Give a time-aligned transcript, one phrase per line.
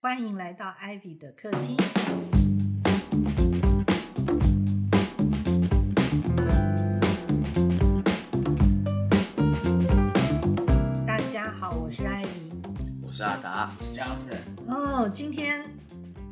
[0.00, 1.76] 欢迎来到 Ivy 的客厅。
[11.04, 12.28] 大家好，我是 Ivy。
[13.02, 14.30] 我是阿达，是这样子，
[14.68, 15.68] 哦，今天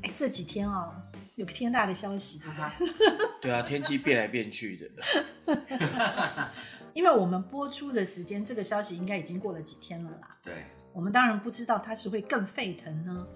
[0.03, 0.95] 哎这几天哦，
[1.35, 2.73] 有个天大的消息，哈哈，
[3.43, 5.59] 对啊，天气变来变去的，
[6.95, 10.37] 因为我们播出的时间，这个消息应该已经过了几天了啦。
[10.41, 13.27] 对，我们当然不知道它是会更沸腾呢，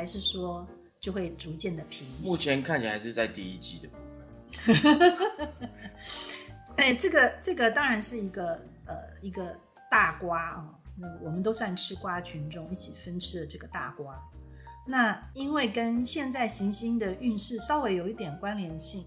[0.00, 0.66] 还是说
[0.98, 2.30] 就会逐渐的平息。
[2.30, 5.52] 目前看起来是在第一季的部分。
[6.78, 8.52] 哎，这个这个当然是一个
[8.86, 9.54] 呃一个
[9.90, 14.18] 大瓜啊、嗯，我们都算吃瓜群众，一起分吃了这个大瓜。
[14.86, 19.04] 那因为跟现在行星的运势稍微有一点关联性，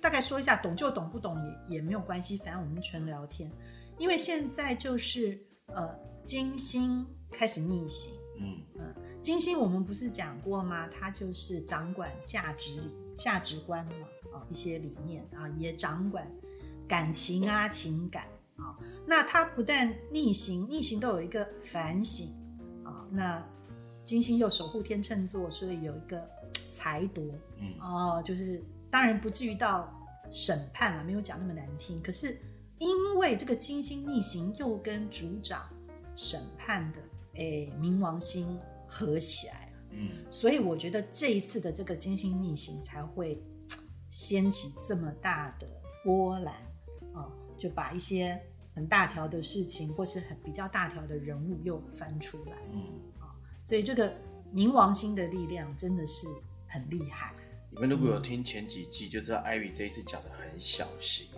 [0.00, 1.36] 大概说一下，懂就懂，不懂
[1.68, 3.50] 也也没有关系，反正我们纯聊天。
[3.98, 5.36] 因为现在就是
[5.74, 8.94] 呃金星开始逆行，嗯，
[9.26, 10.86] 金星我们不是讲过吗？
[10.86, 13.92] 它就是掌管价值理、价值观嘛，
[14.32, 16.24] 啊、一些理念啊，也掌管
[16.86, 18.78] 感情啊、情感啊。
[19.04, 22.28] 那它不但逆行，逆行都有一个反省
[22.84, 23.04] 啊。
[23.10, 23.44] 那
[24.04, 26.24] 金星又守护天秤座，所以有一个
[26.70, 27.24] 裁夺，
[27.58, 29.92] 嗯哦，就是当然不至于到
[30.30, 32.00] 审判了，没有讲那么难听。
[32.00, 32.38] 可是
[32.78, 35.68] 因为这个金星逆行又跟主掌
[36.14, 37.00] 审判的
[37.34, 38.56] 诶冥王星
[38.86, 43.42] 合起来了，嗯，所以我觉得这一次的这个金星逆行才会
[44.08, 45.66] 掀起这么大的
[46.04, 46.54] 波澜
[47.12, 48.40] 啊、就把一些
[48.74, 53.00] 很大条的事情或是很比较大条的人物又翻出来，嗯，
[53.64, 54.14] 所以这个
[54.54, 56.26] 冥王星的力量真的是
[56.66, 57.34] 很厉害。
[57.70, 61.26] 你们如果有听前几季，就知道艾比这一次讲的很小心。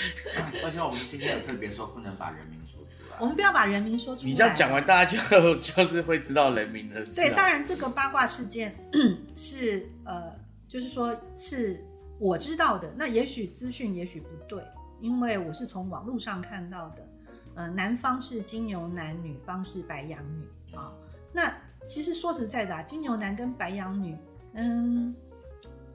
[0.64, 2.79] 而且我们今天有特别说不能把人名说
[3.20, 4.28] 我们不要把人名说出来。
[4.28, 7.14] 你这样讲完，大家就 就是会知道人名的事、啊。
[7.14, 8.74] 对，当然这个八卦事件
[9.36, 10.32] 是呃，
[10.66, 11.84] 就是说是
[12.18, 14.62] 我知道的，那也许资讯也许不对，
[15.00, 17.06] 因为我是从网络上看到的。
[17.54, 20.92] 呃，男方是金牛男，女方是白羊女啊、
[21.32, 21.52] 那
[21.86, 24.16] 其实说实在的、啊，金牛男跟白羊女，
[24.54, 25.14] 嗯，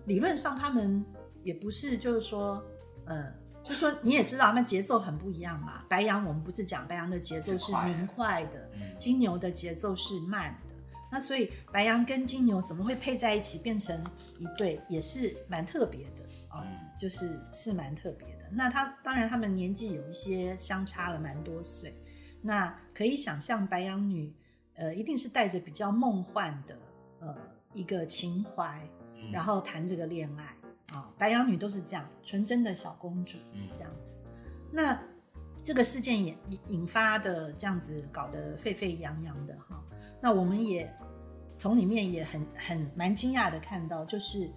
[0.05, 1.03] 理论上他们
[1.43, 2.63] 也不是就是说，
[3.05, 3.33] 呃。
[3.65, 5.83] 就说你也知道，他们节奏很不一样嘛。
[5.89, 10.75] 白羊我们不是讲白羊的节奏是明快的，嗯金牛的节奏是慢的。
[11.11, 13.99] 那所以白羊跟金牛怎么会配在一起变成
[14.37, 18.45] 一对，也是蛮特别的啊、嗯就是是蛮特别的。
[18.51, 21.93] 那他当然他们年纪有一些相差了蛮多岁，
[22.41, 24.31] 那可以想象白羊女
[24.75, 26.77] 呃一定是带着比较梦幻的
[27.19, 27.35] 呃
[27.73, 30.55] 一个情怀，嗯然后谈这个恋爱
[30.87, 34.15] 啊、白羊女都是这样纯真的小公主嗯这样子。
[34.71, 34.99] 那
[35.63, 39.83] 这个事件也引引发的这样子搞得沸沸扬扬的哈，
[40.21, 40.93] 那我们也
[41.55, 44.47] 从里面也很很蛮惊讶的看到，就是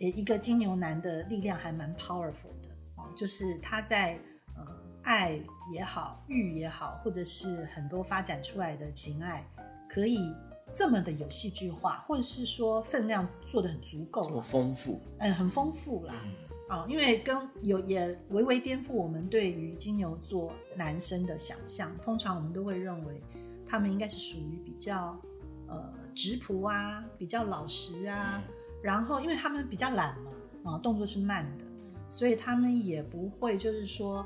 [0.00, 4.18] 呃一个金牛男的力量还蛮 powerful 的哦，就是他在
[4.54, 4.66] 呃
[5.02, 5.40] 爱
[5.72, 9.42] 也好，欲也好，或者是很多发展出来的情爱，
[9.88, 10.34] 可以
[10.72, 15.00] 这么的有戏剧化，或者是说分量做的很足够多了，丰富。
[15.18, 16.14] 嗯，很丰富啦。
[16.24, 16.32] 嗯
[16.70, 21.90] 啊、因为跟有也微微颠覆我们对于金牛座男生的想象。
[22.00, 23.20] 通常我们都会认为
[23.66, 25.18] 他们应该是属于比较
[25.66, 28.40] 呃直朴啊，比较老实啊，
[28.84, 31.64] 然后因为他们比较懒嘛，啊、动作是慢的，
[32.08, 34.24] 所以他们也不会就是说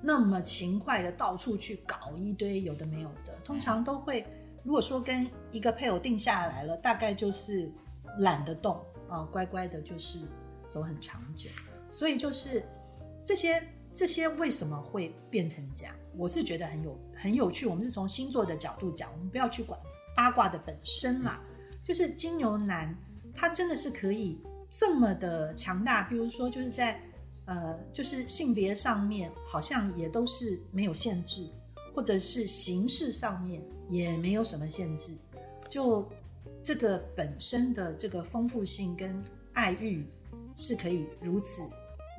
[0.00, 3.36] 那么勤快的到处去搞一堆有的没有的。
[3.42, 4.24] 通常都会，
[4.62, 7.70] 如果说跟一个配偶定下来了，大概就是
[8.18, 10.18] 懒得动啊、乖乖的，就是
[10.68, 11.48] 走很长久。
[11.88, 12.62] 所以就是
[13.24, 13.62] 这些
[13.92, 15.94] 这些为什么会变成这样？
[16.16, 17.66] 我是觉得很有很有趣。
[17.66, 19.78] 我们是从星座的角度讲，我们不要去管
[20.16, 21.40] 八卦的本身啦。
[21.82, 22.96] 就是金牛男，
[23.34, 24.38] 他真的是可以
[24.68, 27.00] 这么的强大，比如说就是在
[27.46, 31.48] 呃，就是性别上面好像也都是没有限制，
[31.94, 35.12] 或者是形式上面也没有什么限制，
[35.68, 36.08] 就
[36.62, 39.22] 这个本身的这个丰富性跟
[39.54, 40.06] 爱欲
[40.56, 41.62] 是可以如此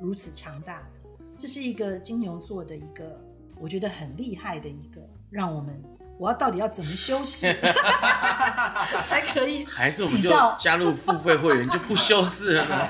[0.00, 3.18] 如此强大的，这是一个金牛座的一个
[3.58, 5.82] 我觉得很厉害的一个，让我们
[6.18, 7.46] 我要到底要怎么休息
[9.08, 9.64] 才可以？
[9.64, 12.88] 还是我们就加入付费会员就不修饰了呢？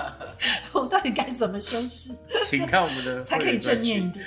[0.72, 2.14] 我到底该怎么修饰
[2.48, 4.10] 请看我们的才可以正面一。
[4.10, 4.24] 点？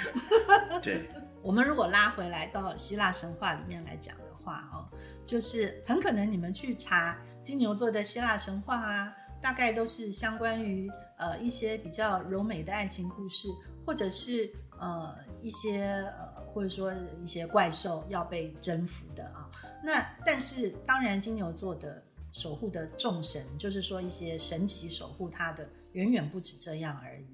[0.81, 1.09] 对，
[1.43, 4.87] 我们如果拉回来到希腊神话里面来讲的话，哦，
[5.25, 13.49] 就是很可能你们去查金牛座的希腊神话啊，大概都是相关于呃一些比较柔美的爱情故事，
[13.85, 14.49] 或者是
[14.79, 15.83] 呃一些
[16.17, 19.49] 呃或者说一些怪兽要被征服的啊。
[19.83, 22.01] 那但是当然，金牛座的
[22.31, 27.27] 守护的众神，就是说一些神奇守护他的，远远不止这样而已。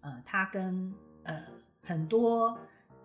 [0.00, 0.94] 呃，他跟
[1.24, 1.44] 呃
[1.82, 2.56] 很多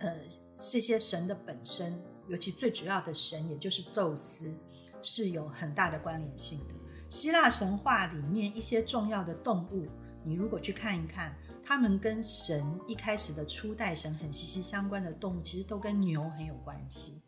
[0.04, 0.14] 呃
[0.56, 4.54] 这些神的本身，尤其最主要的神，也就是宙斯，
[5.02, 6.76] 是有很大的关联性的。
[7.10, 9.88] 希腊神话里面一些重要的动物，
[10.24, 11.36] 你如果去看一看，
[11.66, 17.22] 他们跟神一开始的初代神很息息相关的动物，其实都跟牛很有关系。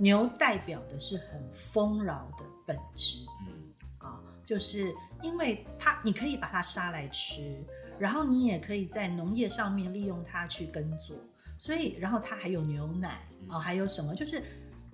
[0.00, 7.64] 牛代表的是很丰饶的本质，嗯，啊，就是因为它，你可以把它杀来吃，
[7.98, 11.16] 然后你也可以在农业上面利用它去耕作，
[11.58, 14.40] 所以，然后它还有牛奶啊，还有什么，就是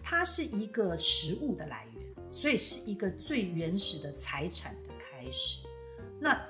[0.02, 2.02] 它是一个食物的来源，
[2.32, 5.60] 所以是一个最原始的财产的开始。
[6.18, 6.40] 那，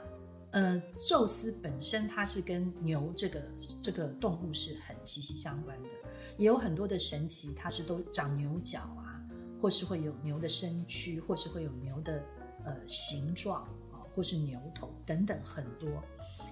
[0.53, 3.43] 呃，宙斯本身它是跟牛这个
[3.83, 5.89] 这个动物是很息息相关的。
[6.37, 9.23] 也有很多的神奇，它是都长牛角啊，
[9.61, 12.25] 或是会有牛的身躯，或是会有牛的
[12.65, 13.63] 呃形状
[13.93, 15.89] 啊，或是牛头等等很多。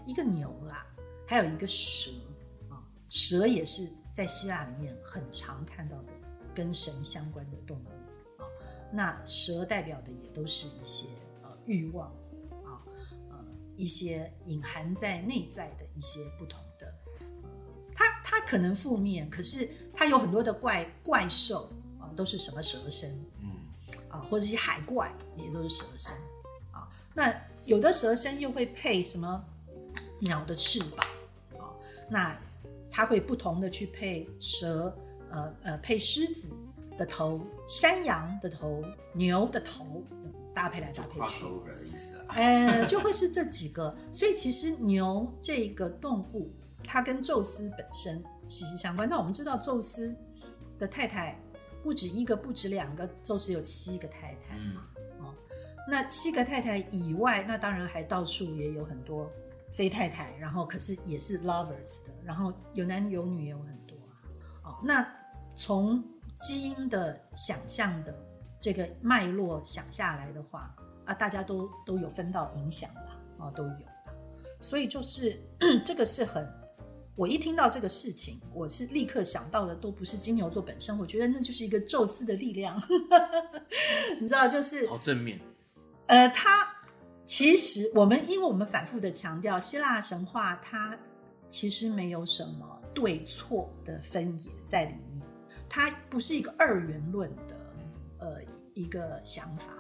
[0.07, 0.87] 一个牛啦，
[1.27, 2.42] 还有一个蛇啊，
[3.13, 6.13] 蛇也是在希腊里面很常看到的
[6.55, 8.49] 跟神相关的动物啊。
[8.91, 11.09] 那蛇代表的也都是一些
[11.43, 12.09] 呃欲望
[12.65, 12.81] 啊，
[13.31, 13.45] 呃
[13.77, 16.91] 一些隐含在内在的一些不同的。
[17.95, 21.71] 它它可能负面，可是它有很多的怪怪兽
[22.01, 23.11] 啊，都是什么蛇身，
[23.41, 23.61] 嗯，
[24.09, 26.17] 啊，或者一些海怪也都是蛇身
[26.71, 26.89] 啊。
[27.13, 27.31] 那
[27.67, 29.45] 有的蛇身又会配什么
[30.19, 31.07] 鸟的翅膀
[31.61, 31.77] 啊？
[32.09, 32.35] 那
[32.93, 34.95] 它会不同的去配蛇，
[35.31, 36.51] 呃呃，配狮子
[36.99, 38.85] 的头、山羊的头、
[39.15, 40.05] 牛的头，
[40.55, 41.45] 搭配来搭配去。
[41.45, 42.37] 的意思啊？
[42.37, 43.97] 呃，就会是这几个。
[44.13, 46.53] 所以其实牛这个动物。
[46.85, 49.09] 它跟宙斯本身息息相关。
[49.09, 50.13] 那我们知道，宙斯
[50.81, 51.41] 的太太
[51.81, 54.57] 不止一个，不止两个，宙斯有七个太太。
[54.59, 54.77] 嗯，
[55.21, 55.33] 哦，
[55.89, 59.31] 那七个太太以外，那当然还到处也有很多
[59.73, 63.97] 非太太，然后可是也是 lovers 的，然后有男有女也有很多
[64.63, 64.71] 啊。
[64.71, 65.07] 哦，那
[65.57, 66.03] 从
[66.37, 68.15] 基因的想象的
[68.61, 70.75] 这个脉络想下来的话，
[71.07, 73.19] 啊，大家都都有分到影响吧？
[73.39, 73.77] 哦，都有。
[74.61, 75.41] 所以就是
[75.85, 76.47] 这个是很。
[77.15, 80.99] 我一听到这个事情，我是立刻想到的，都不是金牛座本身。
[80.99, 82.83] 我觉得那就是一个宙斯的力量，
[84.19, 85.39] 你知道，就是好正面。
[86.07, 86.51] 呃，他
[87.43, 90.97] 其实我们，因为我们反复的强调，希腊神话它
[91.51, 95.27] 其实没有什么对错的分野在里面，
[95.69, 97.57] 它不是一个二元论的
[98.21, 98.37] 呃
[98.75, 99.73] 一个想法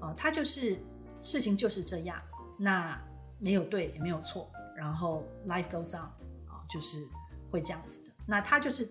[0.00, 0.78] 啊，它就是
[1.20, 2.18] 事情就是这样，
[2.58, 2.98] 那
[3.38, 6.00] 没有对也没有错，然后 life goes on
[6.48, 6.64] 啊。
[6.66, 7.06] 就是
[7.50, 8.90] 会这样子的，那他就是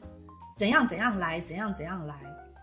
[0.56, 2.14] 怎样怎样来，怎样怎样来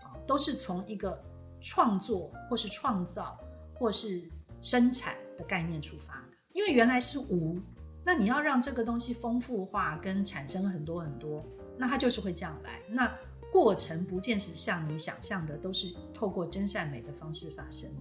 [0.01, 1.21] 啊，都是从一个
[1.59, 3.37] 创作或是创造
[3.75, 4.23] 或是
[4.61, 6.37] 生产的概念出发的。
[6.53, 7.59] 因为原来是无，
[8.05, 11.43] 那你要让这个东西丰富化跟产生很多很多，
[11.77, 12.81] 那它就是会这样来。
[12.89, 13.11] 那
[13.51, 17.99] 过程不见是像你想象的，都是透过真善美的方式发生的，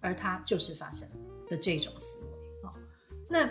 [0.00, 1.08] 而它就是发生
[1.48, 2.74] 的这种思维啊，
[3.28, 3.48] 那。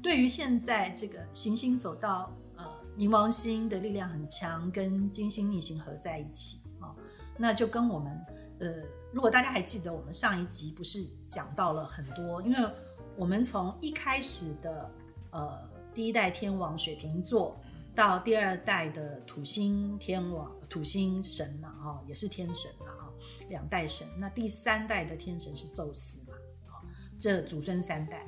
[0.00, 2.64] 对于现在这个行星走到呃
[2.96, 6.94] 冥王星的力量很强，跟金星逆行合在一起啊，
[7.36, 8.16] 那就跟我们
[8.60, 8.74] 呃，
[9.12, 12.72] 如果大家还记得我们上一集不是讲到了很多，因为
[13.16, 14.90] 我们从一开始的
[15.30, 15.58] 呃
[15.94, 17.58] 第一代天王水瓶座，
[17.94, 23.12] 到第二代的土星天王土星神嘛，哦，也是天神嘛，哦，
[23.48, 26.34] 两代神，那第三代的天神是宙斯嘛，
[26.66, 26.84] 哦，
[27.18, 28.26] 这祖孙三代。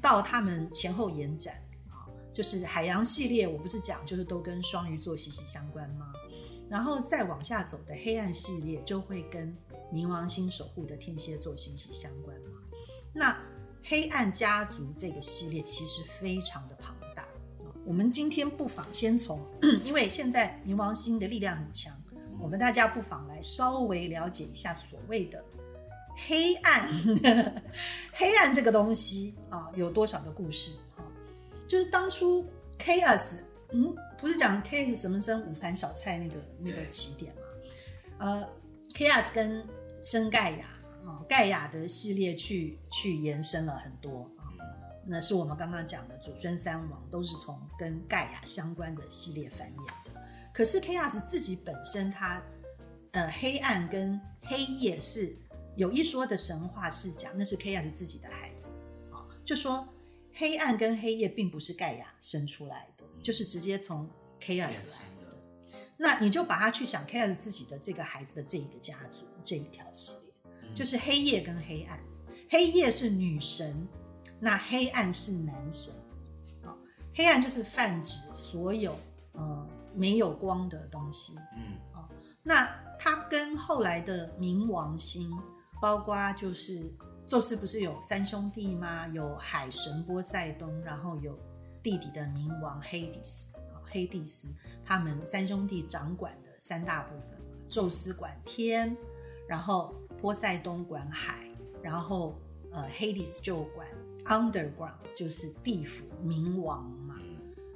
[0.00, 1.54] 到他们前后延展
[1.90, 6.12] 啊，就是海洋系列，我不是讲就是都跟双鱼座息息相关吗？
[6.72, 9.54] 然后再往下走的黑暗系列就会跟
[9.92, 12.60] 冥王星守护的天蝎座息息相关嘛？
[13.12, 13.38] 那
[13.84, 17.28] 黑暗家族这个系列其实非常的庞大。
[17.84, 19.38] 我们今天不妨先从，
[19.84, 21.94] 因为现在冥王星的力量很强，
[22.40, 25.44] 我们大家不妨来稍微了解一下所谓的。
[26.26, 26.88] 黑暗，
[28.14, 31.04] 黑暗这个东西啊，有多少个故事啊？
[31.68, 32.46] 就是当初
[32.78, 33.40] chaos，
[33.72, 37.42] 嗯，不是讲 chaos 什么生五盘小菜那个那个起点嘛？
[38.18, 38.48] 呃
[38.94, 39.66] ，chaos 跟
[40.02, 40.66] 生盖亚
[41.04, 44.44] 啊，盖亚的系列去去延伸了很多啊。
[45.06, 50.20] 那是我们刚刚讲的祖孙三王，都是从跟盖亚相关的系列繁衍的。
[50.52, 52.42] 可是 chaos 自己本身，它
[53.12, 55.36] 呃，黑暗跟黑夜是。
[55.74, 58.74] 有一说的神话是讲那是是自己的孩子
[59.10, 59.88] 啊，就说
[60.34, 62.91] 黑暗跟黑夜并不是盖亚生出来的，
[63.22, 64.08] 就是直接从
[64.40, 65.36] chaos 来的。
[65.96, 72.00] 那你就把它去想 Chaos 自己的这个孩子的这一个家族这一条系列，就是黑夜跟黑暗。
[72.50, 73.86] 黑夜是女神，
[74.40, 75.94] 那黑暗是男神。
[76.64, 76.76] 好，
[77.14, 78.98] 黑暗就是泛指所有
[79.32, 81.36] 呃没有光的东西。
[81.56, 81.78] 嗯，
[82.42, 85.30] 那它跟后来的冥王星，
[85.80, 86.92] 包括就是
[87.26, 89.06] 宙斯不是有三兄弟吗？
[89.08, 91.38] 有海神波塞冬，然后有
[91.82, 94.48] 弟弟的冥王黑迪斯，黑迪斯，
[94.84, 97.30] 他们三兄弟掌管的三大部分，
[97.68, 98.96] 宙斯管天，
[99.48, 101.48] 然后波塞冬管海，
[101.82, 102.38] 然后
[102.70, 103.86] 呃黑迪斯就管
[104.26, 107.18] underground，就是地府冥王嘛。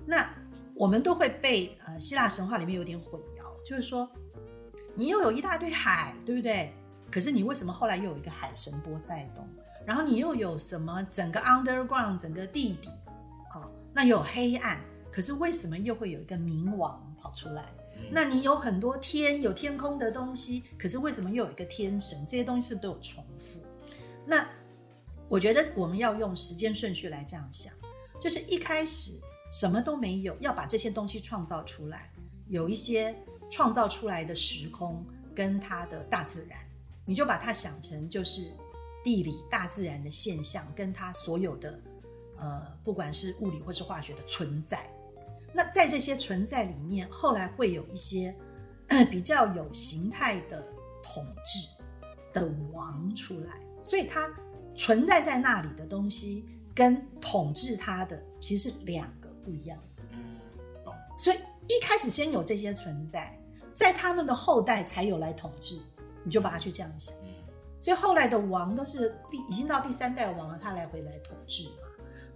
[0.06, 0.28] 那
[0.74, 4.08] 我们都会被呃希腊神话里面有点混淆，就是说
[4.94, 6.72] 你又有一大堆海，对不对？
[7.10, 9.48] 可是你为什么后来又有一个海神波塞冬？
[9.84, 12.90] 然后你又有什么整个 underground 整个地底，
[13.96, 14.78] 那有黑暗，
[15.10, 17.64] 可是为什么又会有一个冥王跑出来？
[18.10, 22.18] 那你有很多天有天空的东西，可是为什么又有一个天神？
[22.26, 23.58] 这些东西是不是都有重复？
[24.26, 24.46] 那
[25.28, 27.72] 我觉得我们要用时间顺序来这样想，
[28.20, 29.12] 就是一开始
[29.50, 32.12] 什么都没有，要把这些东西创造出来，
[32.48, 33.16] 有一些
[33.50, 35.02] 创造出来的时空
[35.34, 36.58] 跟它的大自然，
[37.06, 38.42] 你就把它想成就是
[39.02, 41.80] 地理大自然的现象，跟它所有的
[42.38, 44.86] 呃，不管是物理或是化学的存在。
[45.52, 48.34] 那在这些存在里面，后来会有一些
[48.88, 50.62] 呃比较有形态的
[51.02, 51.68] 统治
[52.32, 54.28] 的王出来，所以它
[54.74, 60.02] 存在在那里的东西跟统治它的其实是两个不一样的。
[60.10, 60.36] 嗯，
[60.84, 60.94] 懂。
[61.18, 61.36] 所以
[61.68, 63.34] 一开始先有这些存在，
[63.74, 65.80] 在他们的后代才有来统治，
[66.22, 67.14] 你就把它去这样想。
[67.22, 67.32] 嗯
[67.78, 71.85] 所以后来的王都是第已经到第三代王了，他来回来统治嘛。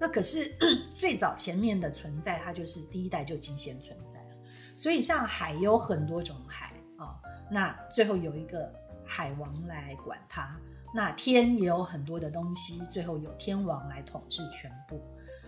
[0.01, 0.51] 那可是
[0.97, 4.37] 最早前面的存在，它就是第一代就已经先存在了。
[4.77, 8.73] 所以像海有很多种海啊、那最后有一个
[9.05, 10.59] 海王来管它。
[10.93, 15.01] 那天也有很多的东西，最后有天王来统治全部。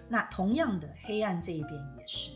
[0.08, 2.30] 那同样的，黑暗这一边也是，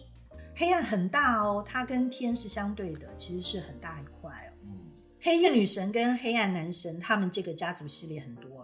[0.56, 4.50] 黑暗很大哦，它跟天是相对的，其实是很大一块哦。
[4.64, 4.80] 嗯
[5.20, 8.55] 黑夜女神跟黑暗男神，他们这个家族系列很多。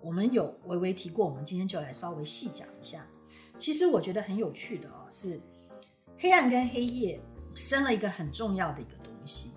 [0.00, 3.06] 我们有微微提过，我们今天就来稍微细讲一下。
[3.56, 5.40] 其实我觉得很有趣的哦，是
[6.16, 7.20] 黑暗跟黑夜
[7.54, 9.50] 生了一个很重要的一个东西，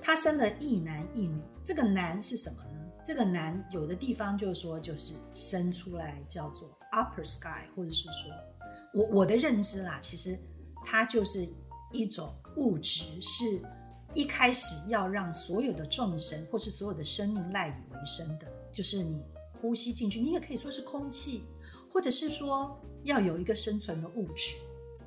[0.00, 1.40] 他生了一男一女。
[1.64, 2.70] 这个男是什么呢？
[3.02, 8.30] 这个男有的地方就是说，就是生出来叫做 upper sky，或者是说
[8.92, 10.38] 我我的认知啦，其实
[10.84, 11.48] 它就是
[11.92, 13.62] 一种物质，是
[14.14, 19.22] 一开始要让所有的众生或是所有的生命赖以为生的，就是你
[19.60, 21.44] 呼吸进去，你也可以说是空气，
[21.92, 24.54] 或者是说要有一个生存的物质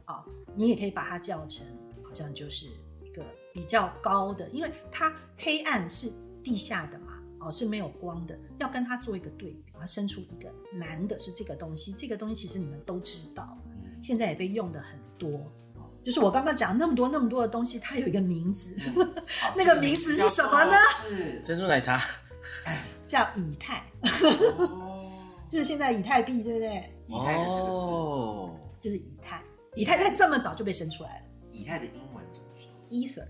[0.05, 0.24] 啊，
[0.55, 1.65] 你也可以把它叫成
[2.03, 2.67] 好像就是
[3.03, 6.12] 一个比较高的，因为它黑暗是
[6.43, 15.29] 地下的嘛，哦是没有光的，要跟它做一个对比，它生出一个男的是这个东西，这个东西其实你们都知道，嗯现在也被用的很多。
[15.75, 18.75] 哦就是我刚刚讲那么多那么多的东西，它有一个名字，
[19.55, 20.75] 那个名字是什么呢？
[21.07, 21.98] 是珍珠奶茶，
[23.08, 23.84] 叫以太，
[24.58, 25.12] 哦，
[25.50, 26.89] 就是现在以太币，对不对？
[27.08, 29.41] 以太的这个字，哦，就是以太，
[29.75, 33.27] 以太在这么早就被生出来了以太的英文怎么说？，Ether。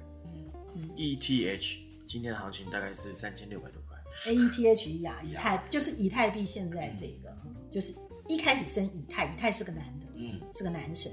[0.75, 3.97] 嗯 ETH 今天的行情大概是三千六百多块。
[4.25, 7.35] A E T H E 啊， 以太就是以太币现在这个，
[7.69, 7.93] 就是
[8.27, 11.11] 一开始生以太，以太是个男的，嗯是个男神，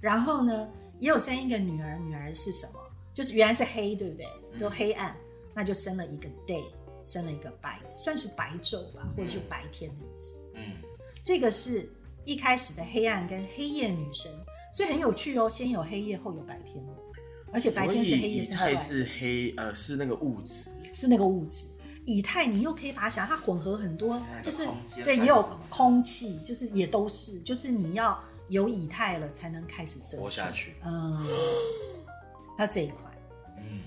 [0.00, 2.80] 然后呢也有生一个女儿，女儿是什么？
[3.14, 4.26] 就是原来是黑，对不对？
[4.52, 5.16] 嗯就黑暗，
[5.54, 6.64] 那就生了一个 day，
[7.02, 10.36] 生了一个白，算是白昼吧，或者是白天的意思。
[10.54, 10.76] 嗯
[11.22, 11.88] 这个是
[12.24, 14.32] 一开始的黑暗跟黑夜女神，
[14.72, 16.84] 所以很有趣哦，先有黑夜，后有白天，
[17.52, 18.76] 而且白天是黑夜生出来的。
[18.76, 20.70] 太是黑，呃，是那个物质。
[20.94, 21.66] 是那个物质。
[22.06, 24.66] 以太你又可以把它想，它混合很多，就是
[25.04, 31.24] 对，也有空气，就是也都是，就是你要有以太了才能开始生活下去嗯，
[32.56, 32.96] 它这一块，
[33.58, 33.82] 嗯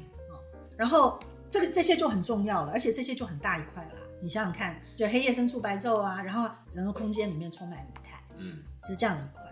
[0.77, 1.19] 然后
[1.53, 3.91] 这个这些就很重要了，而且这些就很大一块啦。
[4.19, 8.57] 你想想看，就黑夜生出白昼啊，然后整个空间里面充满以太，嗯
[8.87, 9.43] 是这样的一块。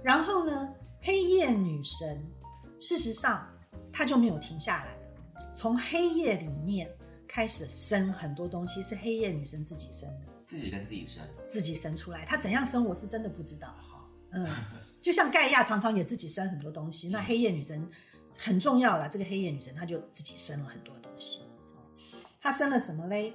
[0.00, 2.24] 然后呢，黑夜女神，
[2.78, 3.48] 事实上
[3.92, 4.96] 她就没有停下来，
[5.52, 6.88] 从黑夜里面
[7.26, 12.24] 开始生很多东西，是黑夜女神自己生的，自己跟自己生，自己生出来。
[12.26, 13.74] 她怎样生，我是真的不知道。
[14.30, 14.46] 嗯，
[15.02, 17.90] 就像盖亚常常也自己生很多东西，那黑夜女神
[18.42, 19.08] 很重要了。
[19.08, 21.42] 这个黑夜女神她就自己生了很多东西。
[22.40, 23.34] 她生了什么嘞？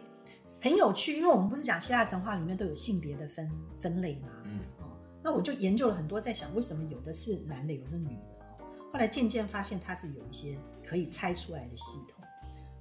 [0.59, 4.29] 很有趣，因为我们不是讲希腊神话里面都有性别的分分类吗？
[4.45, 4.89] 嗯哦，
[5.23, 8.65] 那我就研究了很多，在想为什么有的是男的，有的是女的。
[8.91, 12.25] 后来渐渐发现它是有一些可以猜出来的系统。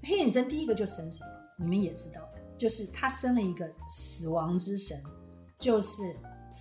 [0.03, 1.31] 黑眼神第一个就生什么？
[1.59, 4.99] 你们也知道的，就是他生了一个死亡之神，
[5.59, 6.03] 就是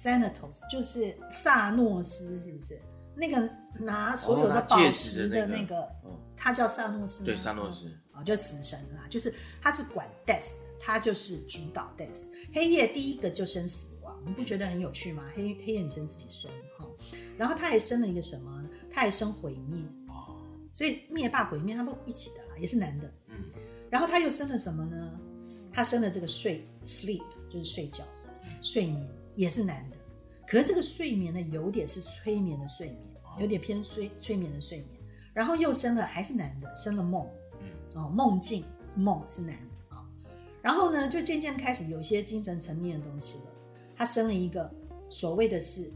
[0.04, 2.82] Thanatos，就是萨诺斯，是不是？
[3.16, 5.88] 那个拿所有的宝石的那个
[6.36, 12.28] 他叫萨诺斯，对，萨诺斯，哦，就死神啦，就是他是管 death，的他就是主导 death。
[12.54, 15.24] 黑夜第一个就生死亡，你不觉得很有趣吗？
[15.36, 16.88] 黑黑夜女生自己生哈、
[17.38, 18.70] 然后他还生了一个什么？
[18.92, 20.36] 他还生毁灭，哦，
[20.72, 23.12] 所以灭霸毁灭他们一起的啦，也是男的。
[23.30, 23.36] 嗯，
[23.90, 25.20] 然后他又生了什么呢？
[25.72, 28.04] 他生了这个睡 sleep，就是睡觉，
[28.62, 29.98] 睡眠也是男的。
[30.48, 33.00] 可是这个睡眠呢，有点是催眠的睡眠，
[33.40, 34.90] 有点偏催催眠的睡眠。
[35.34, 37.28] 然后又生了还是男的，生了梦，
[37.60, 40.06] 嗯，哦，梦境是梦是男的啊、
[40.62, 43.46] 然后呢，就渐渐开始有一些精神层面的东西了。
[43.96, 44.72] 他生了一个
[45.10, 45.92] 所谓的是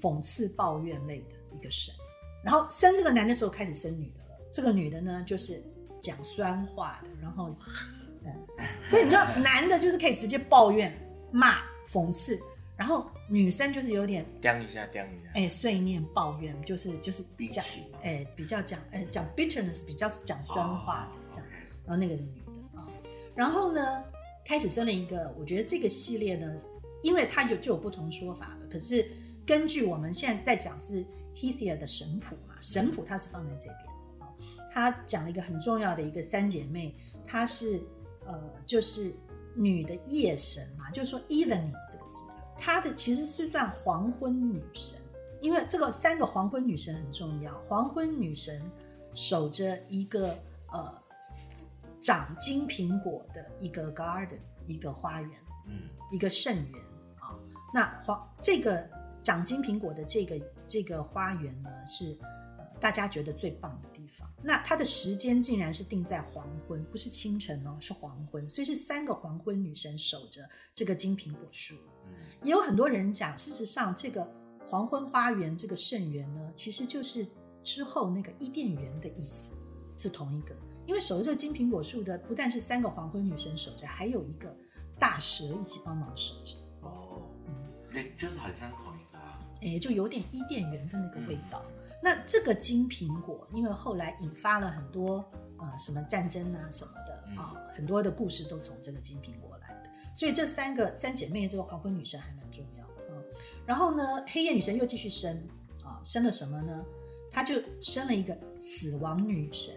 [0.00, 1.94] 讽刺抱怨类的一个神，
[2.42, 4.30] 然后生这个男的时候开始生女的了。
[4.50, 5.62] 这个女的呢，就是
[6.00, 7.54] 讲酸话的，然后，
[8.24, 8.32] 嗯，
[8.88, 10.92] 所以你知道，男的就是可以直接抱怨、
[11.30, 12.36] 骂、讽刺，
[12.80, 17.98] 然后女生就是有点掂一下，掂一下，哎碎念、抱怨，就是就是讲逼气嘛。
[18.02, 21.46] 哎比较讲哎讲 bitterness 比较讲酸话的这样。
[21.84, 22.88] 然后那个是女的啊，
[23.34, 24.02] 然后呢，
[24.46, 26.56] 开始生了一个，我觉得这个系列呢，
[27.02, 29.06] 因为它有就有不同说法的，可是
[29.44, 33.78] 根据我们现在在讲是 Hesia 的神谱嘛，神谱它是放在这边
[34.18, 34.32] 的啊，
[34.72, 36.96] 它讲了一个很重要的一个三姐妹，
[37.26, 37.78] 她是
[38.24, 39.12] 呃就是
[39.54, 42.26] 女的夜神嘛，就是说 evening 这个字，
[42.60, 45.00] 她的其实是算黄昏女神，
[45.40, 48.62] 因为这个三个黄昏女神很重要，黄昏女神
[49.14, 50.38] 守着一个
[50.70, 51.02] 呃
[52.00, 55.30] 长金苹果的一个 garden，一个花园，
[55.66, 56.84] 嗯，一个圣园
[57.18, 57.34] 啊。
[57.72, 58.86] 那黄这个
[59.22, 62.16] 长金苹果的这个这个花园呢，是
[62.58, 64.30] 呃大家觉得最棒的地方。
[64.42, 71.74] 那它的时间竟然是定在黄昏，不是清晨哦，是黄昏，所以是三个黄昏女神守着这个金苹果树。
[72.40, 74.26] 嗯，也有很多人讲，事实上这个
[74.66, 77.26] 黄昏花园这个圣园呢，其实就是
[77.62, 79.52] 之后那个伊甸园的意思，
[79.96, 80.54] 是同一个。
[80.86, 84.52] 因为守着这个金苹果树的，不但是三个黄昏女神守着，还有一个
[84.98, 87.22] 大蛇一起帮忙守着，哦，
[87.92, 91.62] 对，就是很像同一个啊，哎，就有点伊甸园的那个味道。
[92.02, 95.24] 那这个金苹果，因为后来引发了很多
[95.58, 97.36] 呃什么战争啊什么的嗯。
[97.36, 99.49] 啊、很多的故事都从这个金苹果
[100.14, 103.22] 所以这三个三姐妹这个黄昏女神还蛮重要的啊、
[103.66, 105.36] 然后呢，黑夜女神又继续生
[105.84, 106.84] 啊、生了什么呢？
[107.30, 109.74] 她就生了一个死亡女神。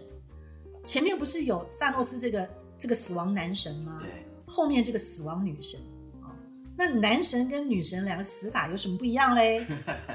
[0.84, 4.00] 前面不是有萨诺斯这个这个死亡男神吗？
[4.02, 5.80] 对，后面这个死亡女神
[6.20, 6.34] 啊、
[6.76, 9.64] 那男神跟女神两个死法有什么不一样嘞？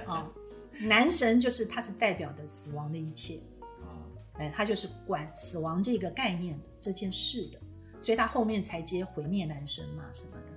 [0.06, 0.30] 啊、
[0.82, 3.40] 男神就是他是代表的死亡的一切，
[3.82, 3.98] 啊，
[4.34, 7.60] 哎，他就是管死亡这个概念的这件事的，
[8.00, 10.54] 所以他后面才接毁灭男神嘛什么的。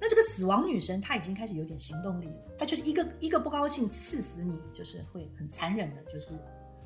[0.00, 6.34] 那这个死亡女神她已经开始有点行动力了，她就是一个一个不高兴刺死你，就是会很残忍的，就是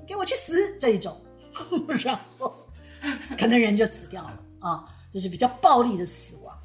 [0.06, 1.20] 给我去死这一种，
[2.04, 2.54] 然后
[3.36, 6.56] 可能人就死掉了啊，就是比较暴力的死亡，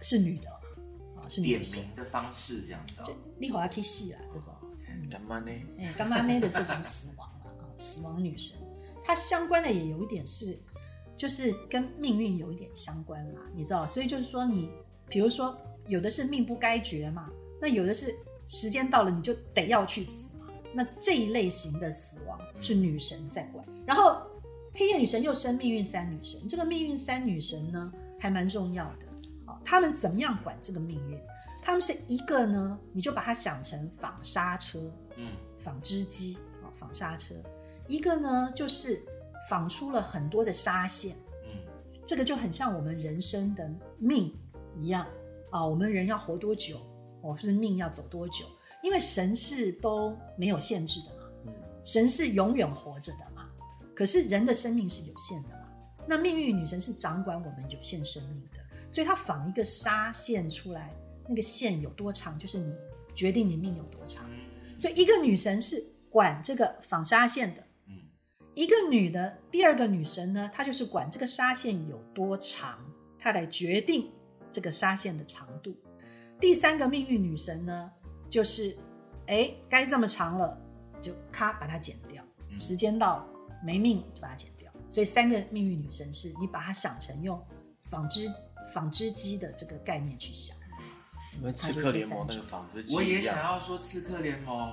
[0.00, 4.52] 是女的啊，是女点神，名的方式这样子哦就，立会要去戏啦这种。
[5.10, 5.50] 干嘛呢？
[5.78, 8.58] 哎，干妈呢的这种死亡啊，啊，死亡女神，
[9.04, 10.58] 她相关的也有一点是，
[11.16, 13.86] 就是跟命运有一点相关啦，你知道？
[13.86, 14.70] 所以就是说你，
[15.08, 18.14] 比如说有的是命不该绝嘛，那有的是
[18.46, 24.20] 时间到了你就得要去死嘛，那这一类型的死亡是女神在管，然后
[24.74, 29.06] 黑夜女神又生命运三女神，这个命运三女神呢还蛮重要的，
[29.46, 31.18] 啊，他们怎么样管这个命运？
[31.62, 34.78] 他们是一个呢，你就把它想成纺纱车，
[35.16, 37.34] 嗯，纺织机啊，纺纱车；
[37.88, 39.00] 一个呢就是
[39.48, 41.50] 纺出了很多的纱线，嗯，
[42.04, 44.34] 这个就很像我们人生的命
[44.76, 45.06] 一样
[45.50, 46.80] 啊，我们人要活多久，
[47.22, 48.44] 哦是命要走多久，
[48.82, 51.52] 因为神是都没有限制的嘛，嗯，
[51.84, 53.48] 神是永远活着的嘛，
[53.94, 55.68] 可是人的生命是有限的嘛，
[56.06, 60.94] 那命运女神是掌管我们有限生命的，所以她纺一个纱线出来，
[61.28, 62.74] 那个线有多长，就是你
[63.14, 64.24] 决定你命有多长。
[64.30, 64.78] 嗯。
[64.78, 67.63] 所以一个女神是管这个纺纱线的，嗯，
[68.54, 72.78] 一个女的，第二个女神呢，她就是管这个纱线有多长，
[73.18, 74.10] 她来决定
[74.52, 75.74] 这个纱线的长度。
[76.40, 77.90] 第三个命运女神呢，
[78.28, 78.76] 就是
[79.26, 80.56] 哎该这么长了，
[81.00, 83.26] 就咔把它剪掉，嗯时间到了
[83.64, 84.70] 没命就把它剪掉。
[84.88, 87.42] 所以三个命运女神是你把它想成用
[87.82, 88.28] 纺织
[88.72, 90.56] 纺织机的这个概念去想。
[91.42, 94.72] 跟刺客联盟那个纺织机我也，想要说刺客联盟。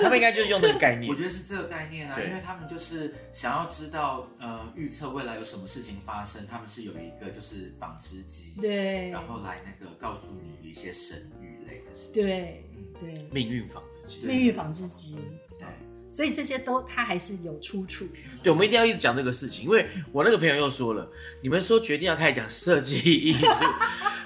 [0.00, 1.10] 他们应该就是用这个概念。
[1.10, 1.16] 我。
[1.16, 9.08] 觉得是这个概念啊，因为他们就是想要知道，呃，预测未来有什么事情发生，他们是有一个就是纺织机，，对。
[9.08, 15.18] 然后来那个告诉你一些神谕类的事情，对嗯，对，命运纺织机，命运纺织机，
[15.58, 15.66] 对，
[16.10, 18.06] 所以这些都它还是有出处。
[18.42, 21.10] 对，我们一定要一直讲这个事情，因为我那个朋友又说了，
[21.42, 23.64] 你们说决定要开始讲设计艺术，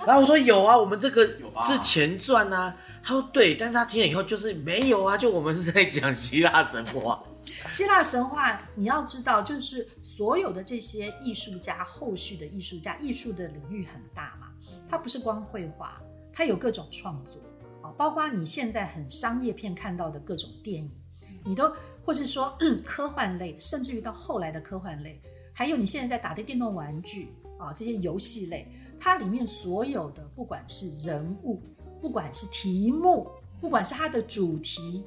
[0.06, 2.76] 然后我说有啊，我们这个是前传啊。
[3.02, 7.18] 他说对，但是他听了以后就是没有啊，就我们是在讲希腊神话。
[7.70, 14.48] 希腊神话，你要知道，就是所有的这些艺术家，后续的艺术家，艺术的领域很大嘛，
[14.88, 15.98] 它不是光绘画，
[16.30, 17.40] 它有各种创作
[17.82, 20.92] 啊，包括你现在很商业片看到的各种电影，
[21.42, 25.18] 你都或是说、嗯科幻类，甚至于到后来的科幻类，
[25.54, 31.60] 还有你现在在打的电动玩具啊，这些游戏类，它里面所有的不管是人物，
[32.00, 33.26] 不管是题目，
[33.60, 35.02] 不管是它的主题，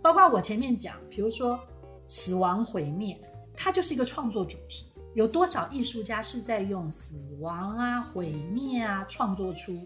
[0.00, 1.60] 包括我前面讲，比如说
[2.08, 3.20] 死亡毁灭，
[3.54, 4.86] 它就是一个创作主题。
[5.14, 9.78] 有多少艺术家是在用死亡啊、毁灭啊创作出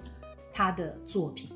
[0.54, 1.50] 他的作品、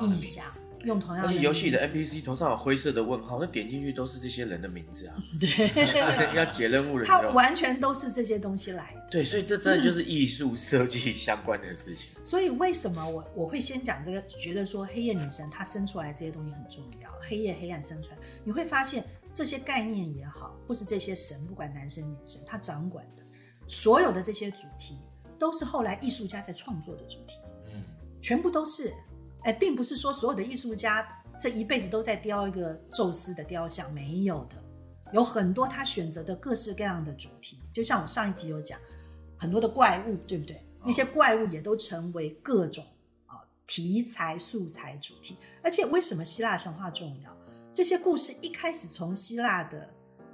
[0.00, 0.44] 意象，
[0.86, 5.16] 用同样的而且游戏的 NPC 头上有灰色的问号，那点进去都是这些人的名字啊。
[5.38, 5.50] 对，
[6.34, 9.00] 要解任务的时它候，完全都是这些东西来的。
[9.10, 12.10] 对，所以这真的就是艺术设计相关的事情。
[12.24, 14.22] 所以为什么我我会先讲这个？
[14.26, 23.22] 觉得说黑夜女神她生出来这些东西很重要，黑夜黑暗生出来，你会发现这些概念也好，或是这些神，不管男生女生，他掌管的
[23.66, 24.98] 所有的这些主题，
[25.38, 27.40] 都是后来艺术家在创作的主题，
[27.72, 27.82] 嗯，
[28.20, 28.92] 全部都是。
[29.46, 31.06] 哎，并不是说所有的艺术家
[31.38, 34.56] 这一辈子都在雕一个宙斯的雕像，没有的，
[35.12, 37.60] 有很多他选择的各式各样的主题。
[37.72, 38.76] 就像我上一集有讲，
[39.38, 40.66] 很多的怪物，对不对？
[40.84, 42.84] 那些怪物也都成为各种
[43.26, 45.36] 啊题材素材主题。
[45.62, 47.30] 而且为什么希腊神话重要？
[47.72, 49.88] 这些故事一开始从希腊的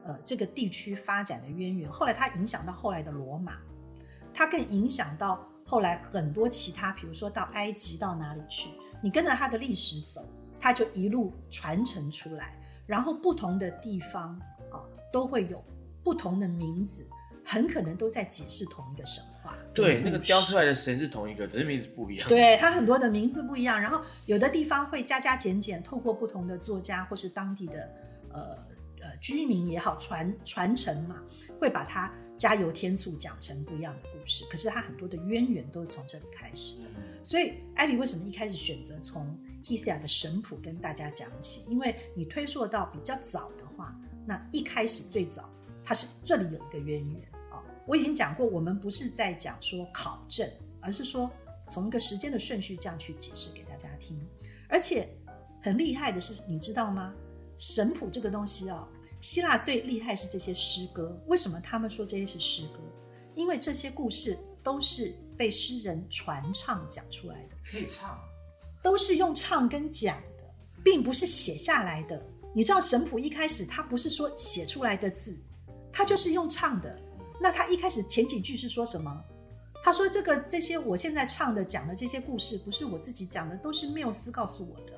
[0.05, 3.59] 呃这个地区发展的渊源，后来它影响到后来的罗马，
[4.33, 8.71] 它更影响到后来很多其他，比如说到埃及到哪里去，
[9.03, 10.25] 你跟着它的历史走，
[10.61, 14.81] 它就一路传承出来，然后不同的地方啊
[15.13, 15.63] 都会有
[16.05, 17.05] 不同的名字，
[17.45, 19.57] 很可能都在解释同一个神话。
[19.75, 20.65] 对，那个雕出来。
[20.65, 22.29] 的神是同一个，只是名字不一样。
[22.29, 27.91] 对，它很多的名字不一样，然后有的地方会加加减减，透过不同的作家或是当地的
[28.33, 28.43] 呃
[29.01, 31.17] 呃居民也好传传承嘛，
[31.59, 34.45] 会把它加油添醋讲成不一样的故事。
[34.51, 36.89] 可是它很多的渊源都是从这里开始的。
[37.23, 41.63] 所以艾比为什么一开始选择从 Hisia 的神谱跟大家讲起？
[41.69, 43.95] 因为你推溯到比较早的话，
[44.27, 45.49] 那一开始最早
[45.85, 47.63] 它是这里有一个渊源啊、哦。
[47.87, 50.49] 我已经讲过，我们不是在讲说考证，
[50.81, 51.31] 而是说
[51.69, 54.19] 从一个时间的顺序这样去解释给大家听。
[54.69, 55.09] 而且
[55.61, 57.15] 很厉害的是，你知道吗？
[57.57, 58.89] 神谱这个东西啊、
[59.21, 61.17] 希腊最厉害是这些诗歌。
[61.27, 62.81] 为什么他们说这些是诗歌？
[63.35, 67.57] 因为这些故事都是被诗人传唱讲出来的。
[67.69, 68.17] 可以唱，
[68.81, 70.45] 都是用唱跟讲的，
[70.85, 72.23] 并不是写下来的。
[72.55, 75.37] 你知道神谱一开始他不是说写出来的字，
[75.93, 76.97] 他就是用唱的。
[77.41, 79.21] 那他一开始前几句是说什么？
[79.83, 84.93] 他说这个这些我现在唱的讲的这些故事不是我自己讲的，都是缪斯告诉我的。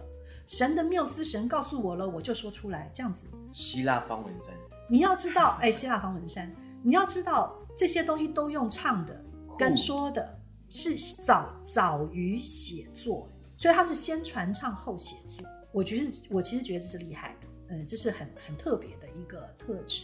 [0.47, 3.25] 神的缪斯神告诉我了，我就说出来这样子。
[3.55, 4.53] 希腊方文山，
[4.91, 9.24] 你要知道，哎，希腊方文山，你要知道这些东西都用唱的
[9.59, 10.39] 跟说的，
[10.71, 15.47] 是早早于写作，所以他们是先传唱后写作。
[15.73, 20.03] 我觉得我其实觉得这是厉害的，嗯，这是很很特别的一个特质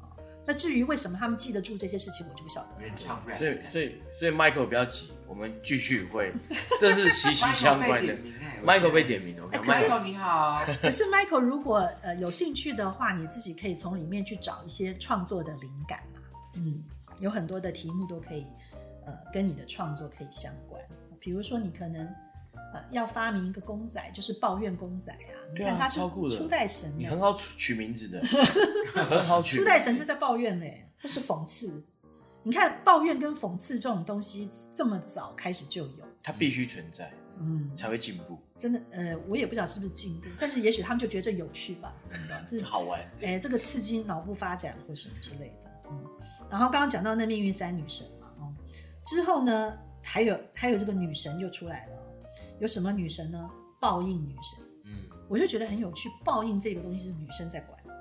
[0.00, 0.10] 啊。
[0.44, 2.76] 那至于为什么他们记得住这些事情，我就不晓得了。
[2.80, 6.32] 原唱 rap，所以所以所以 Michael 不要急，我们继续会，
[6.80, 8.16] 这是息息相关的。
[8.64, 16.20] Michael 被点名了，Michael 你好，可是 Michael 如果呃有兴趣的话，你自己可以从里面去找一些创作的灵感嘛。
[16.54, 16.82] 嗯，
[17.18, 18.46] 有很多的题目都可以
[19.06, 20.82] 呃跟你的创作可以相关。
[21.20, 22.06] 比如说你可能
[22.74, 25.34] 呃要发明一个公仔，就是抱怨公仔啊。
[25.54, 28.20] 你看他是初代神呢，你很好取取名字的，
[28.94, 29.58] 很好取。
[29.58, 31.84] 初代神就在抱怨嘞，或是讽刺。
[32.44, 41.94] 你看抱怨跟讽刺这种东西这么早开始就有，它必须存在，嗯，才会进步，真的呃我也不知道是不是进步，但是也许他们就觉得这有趣吧，
[42.44, 43.00] 这是好玩。
[43.20, 46.04] 哎，这个刺激脑部发展或什么之类的，嗯。
[46.50, 48.04] 然后刚刚讲到那命运三女神
[49.04, 51.92] 之后呢，还有还有这个女神就出来了，
[52.60, 53.50] 有什么女神呢？
[53.80, 57.92] 报应女神，嗯，我就觉得很有趣，报应这个东西是女生在管的，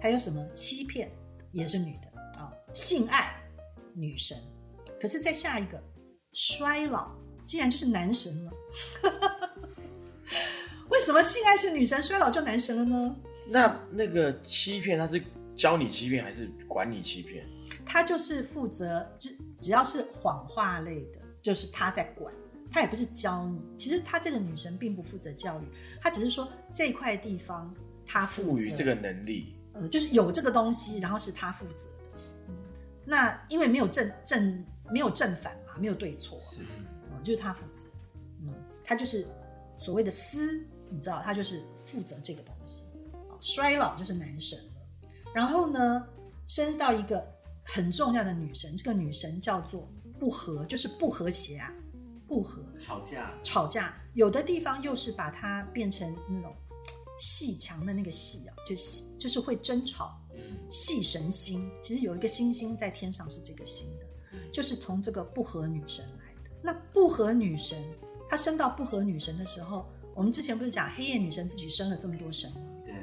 [0.00, 1.10] 还有什么欺骗
[1.52, 3.40] 也是女的啊、性爱
[3.94, 4.36] 女神，
[5.00, 5.80] 可是再下一个
[6.32, 7.12] 衰老
[7.44, 8.52] 竟然就是男神了，
[10.90, 13.16] 为什么性爱是女神，衰老就男神了呢？
[13.50, 15.22] 那那个欺骗，他是
[15.54, 17.46] 教你欺骗还是管你欺骗？
[17.88, 22.32] 他就是负责，只只要是谎话类的，就是他在管，
[22.70, 23.58] 他也不是教你。
[23.78, 25.64] 其实他这个女神并不负责教育，
[26.00, 27.74] 他只是说这块地方
[28.06, 32.20] 他赋予这个能力，呃，就是有这个东西，然后是他负责的。
[32.48, 32.56] 嗯，
[33.06, 36.60] 那因为没有正正没有正反嘛，没有对错，是
[37.10, 37.86] 嗯，就是他负责。
[38.42, 39.26] 嗯，他就是
[39.78, 42.88] 所谓的司，你知道，他就是负责这个东西。
[43.14, 45.10] 哦衰老就是男神了。
[45.32, 46.06] 然后呢，
[46.46, 47.24] 升到一个
[47.70, 49.86] 很重要的女神，这个女神叫做
[50.18, 51.70] 不和，就是不和谐啊，
[52.26, 52.64] 不和。
[52.80, 56.56] 吵架，吵架，有的地方又是把它变成那种
[57.20, 61.70] 戏强的那个戏啊，就戏就是会争吵，嗯戏神星。
[61.82, 66.50] 其实有一个星星在天上是这个星的，嗯就是从这个不和女神来的。
[66.62, 67.84] 那不和女神，
[68.30, 72.56] 她升到不和女神的时候，我们之前不是讲黑夜女神自己生了这么多神吗？
[72.86, 72.94] 对，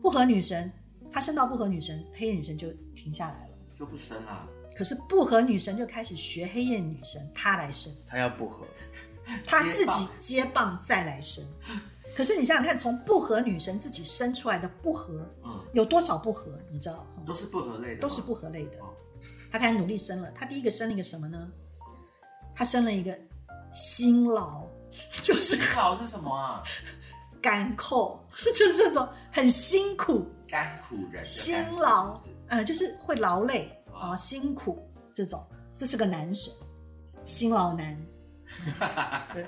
[0.00, 0.72] 不和女神，
[1.10, 3.53] 她升到不和女神，黑夜女神就停下来了。
[3.74, 7.92] 就不生了，可是不和女神就开始学黑夜女神，她来生。
[8.06, 8.64] 她要不和，
[9.44, 11.44] 她自己接棒再来生。
[12.14, 16.56] 可是你想想看，从不和女神自己生出来的不和嗯，有多少不和？
[16.70, 17.04] 你知道？
[17.26, 18.94] 都是不和类的，都是不和类的哦。
[19.50, 21.48] 他开始努力生了，他第一个生了一个什么呢？
[22.54, 23.18] 他生了一个
[23.72, 24.64] 辛劳，
[25.20, 26.62] 就是辛劳是什么啊？
[27.42, 35.44] 干扣，就是这种很辛苦、甘苦人的辛劳呃，就是会劳累啊、哦辛苦这种。
[35.76, 36.52] 这是个男神，
[37.24, 38.00] 辛劳男，
[39.34, 39.44] 对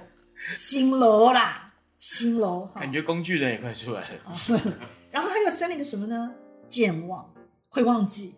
[0.57, 2.63] 辛劳啦，辛劳。
[2.67, 4.19] 感觉工具人也快出来了。
[4.25, 4.35] 啊，
[5.13, 6.35] 然后他又生了一个什么呢？
[6.67, 7.33] 健忘，
[7.69, 8.35] 会忘记，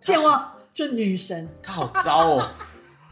[0.00, 1.46] 健忘 就女神。
[1.62, 2.50] 他好糟哦，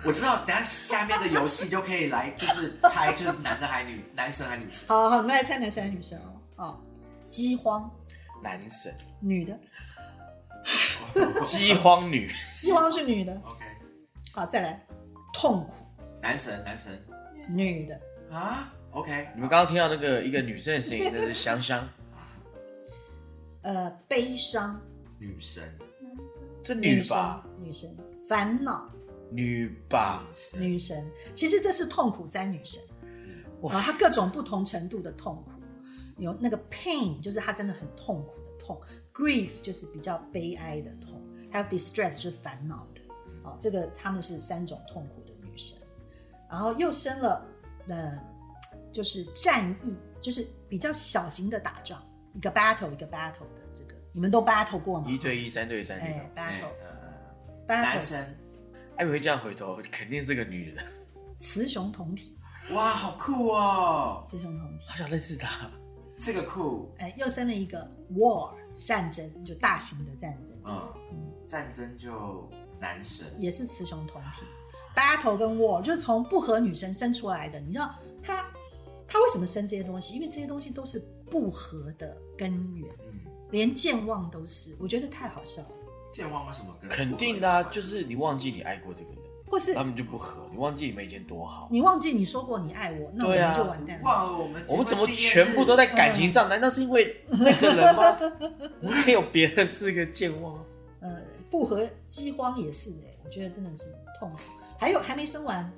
[0.05, 4.88] 我知道，等下下面的游戏就可以来，就是猜，就是男的还女，男生还女神。
[4.88, 6.40] 好好，我们来猜男神还是女神哦。
[6.57, 6.81] 哦，
[7.29, 7.90] 饥荒，
[8.42, 9.59] 男神，女的，
[11.44, 13.33] 饥荒女，饥荒是女的。
[13.44, 13.64] OK，
[14.33, 14.87] 好，再来，
[15.33, 15.72] 痛苦，
[16.20, 16.92] 男神，男神。
[17.48, 18.00] 女的。
[18.31, 21.88] 啊，OK，你们刚刚听到那个一个女生的声音，那是香香，
[23.62, 24.81] 呃，悲伤，
[25.18, 25.62] 女神，
[26.64, 27.96] 这女吧，生，女神，
[28.29, 28.90] 烦恼，
[29.31, 31.11] 女吧，女神，女神。
[31.35, 32.83] 其实这是痛苦三女神。
[33.62, 33.72] 哇。
[33.74, 35.52] 啊，她各种不同程度的痛苦，
[36.18, 38.81] 有那个 pain，就是她真的很痛苦的痛
[39.16, 41.14] ；grief 就是比较悲哀的痛；
[41.50, 43.00] 还有 distress 就是烦恼的。
[43.44, 45.79] 哦，这个他们是三种痛苦的女神。
[46.48, 47.44] 然后又生了，
[47.88, 48.20] 呃，
[48.92, 52.00] 就是战役，就是比较小型的打仗，
[52.35, 55.11] 一个 battle 一个 battle 的这个，你们都 battle 过吗？
[55.11, 56.31] 一对一、三对三那哎种。
[56.37, 58.37] ，battle 嗯，battle 男生，
[58.96, 60.85] 艾薇会这样回头，肯定是个女人，
[61.38, 62.38] 雌雄同体，
[62.72, 64.87] 哇，好酷哦，雌雄同体。
[64.88, 65.70] 好想认识她。
[66.18, 68.55] 这个酷，哎，又生了一个 war
[68.87, 70.55] 战争，就大型的战争。
[70.64, 74.44] 嗯，嗯，战争就男神，也是雌雄同体
[74.94, 77.59] ，battle 跟 war 就是从不和女神生出来的。
[77.59, 78.46] 你知道他
[79.09, 80.14] 他为什么生这些东西？
[80.14, 83.18] 因为这些东西都是不和的根源，嗯，
[83.51, 84.77] 连健忘都是。
[84.79, 85.70] 我觉得太好笑了。
[86.12, 90.48] 健忘为什么跟肯定的、啊，就是你忘记你爱过这个人，或是他们就不合。
[90.50, 94.04] 你忘记你们以前多好，你忘记你说过你爱我，那我对啊们就完蛋了。
[94.04, 96.48] 忘了我们我们怎么全部都在感情上？
[96.48, 98.16] 难道是因为那个人吗？
[98.82, 100.54] 我们可以有别的是个健忘。
[101.00, 103.85] 呃，不和饥荒也是哎、我觉得真的是
[104.18, 104.38] 痛苦。
[104.78, 105.70] 还有还没生完，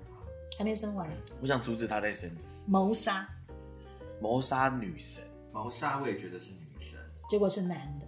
[0.59, 1.09] 还没生完，
[1.41, 2.31] 我想阻止他再生。
[2.67, 3.29] 谋杀，
[4.21, 6.01] 谋杀女神，谋杀？
[6.01, 8.07] 我也觉得是女神，结果是男的，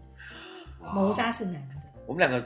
[0.85, 1.75] 哇谋杀是男的。
[2.07, 2.41] 我们两个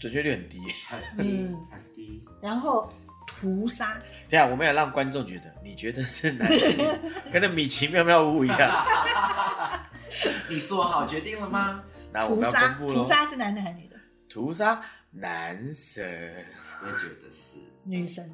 [0.00, 0.60] 准确率很低。
[0.88, 2.92] 很低嗯很低，然后
[3.26, 6.98] 屠杀，等一下，我们要让观众觉得，你觉得是男的，
[7.32, 8.70] 跟那米奇妙妙屋一样。
[10.48, 11.82] 你做好决定了吗？
[12.12, 12.98] 那我们要屠杀，公布喽。
[13.00, 13.96] 屠杀是男的还是女的？
[14.28, 16.46] 屠杀男神。
[16.82, 18.24] 我也觉得是，女神。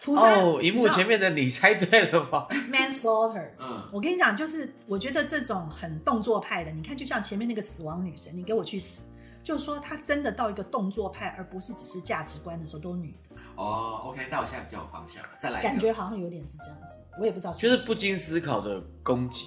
[0.00, 2.46] 屠杀哦，荧幕前面的你猜对了吗？
[2.72, 9.02] manslaughter，嗯我跟你讲，就是我觉得这种很动作派的，你看，就像前面那个死亡女神，你给我去死，
[9.42, 19.46] 就是说他真的到一个动作派，而不是只是价值观的时候都女的，哦，OK，那我现在比较有方向了，再来感觉好像有点是这样子，我也不知道是不就是不经思考的攻击，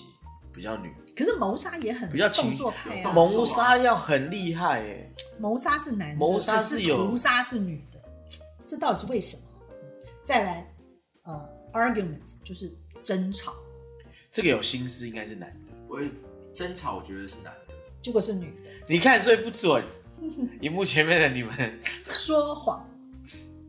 [0.53, 0.93] 比较女。
[1.15, 7.99] 可是谋杀也很比较情动作派啊，谋杀要很厉害哎，谋杀是男的，谋杀是有屠杀是女的，
[8.65, 9.43] 这到底是为什么？
[10.25, 10.75] 再来，
[11.23, 12.69] 呃，argument 就是
[13.01, 13.53] 争吵，
[14.31, 15.73] 这个有心思应该是男的。
[15.87, 16.09] 我也
[16.53, 17.64] 争吵，我觉得是男的，
[18.05, 19.83] 结果是女的，你看，所以不准。
[20.61, 21.79] 荧幕前面的你们，
[22.11, 22.87] 说谎。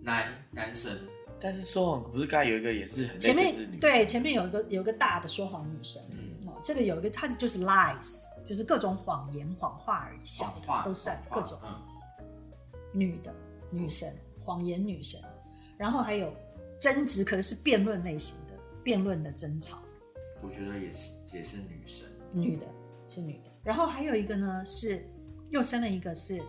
[0.02, 1.00] 男男神，
[1.40, 6.46] 但是说谎不是刚才有一个也是很前面对前面有一个有一个大的说谎女神，嗯。
[6.46, 11.58] 哦，这个有一个，它是就是 lies，就是各种谎言、谎话而已，小谎话的都算各种。
[11.64, 11.82] 嗯，
[12.92, 13.34] 女的
[13.70, 15.18] 女神，谎言女神，
[15.78, 16.30] 然后还有
[16.78, 18.52] 争执，可能是辩论类型的，
[18.84, 19.78] 辩论的争吵，
[20.42, 22.66] 我觉得也是也是女神，女的
[23.08, 25.04] 是女的，然后还有一个呢是
[25.50, 26.40] 又生了一个是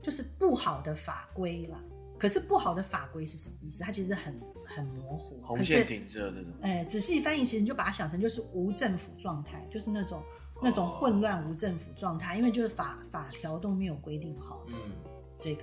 [0.00, 1.78] 就是不好的法规啦。
[2.18, 3.82] 可是不好的法规是什么意思？
[3.82, 5.36] 它其实很很模糊。
[5.36, 10.22] 可是红线顶着那种，哎，仔细翻译，其实你就把它想成就是无政府状态，就是那种
[10.60, 14.92] 那种混乱无政府状态，因为就是法法条都没有规定好的嗯
[15.38, 15.62] 这个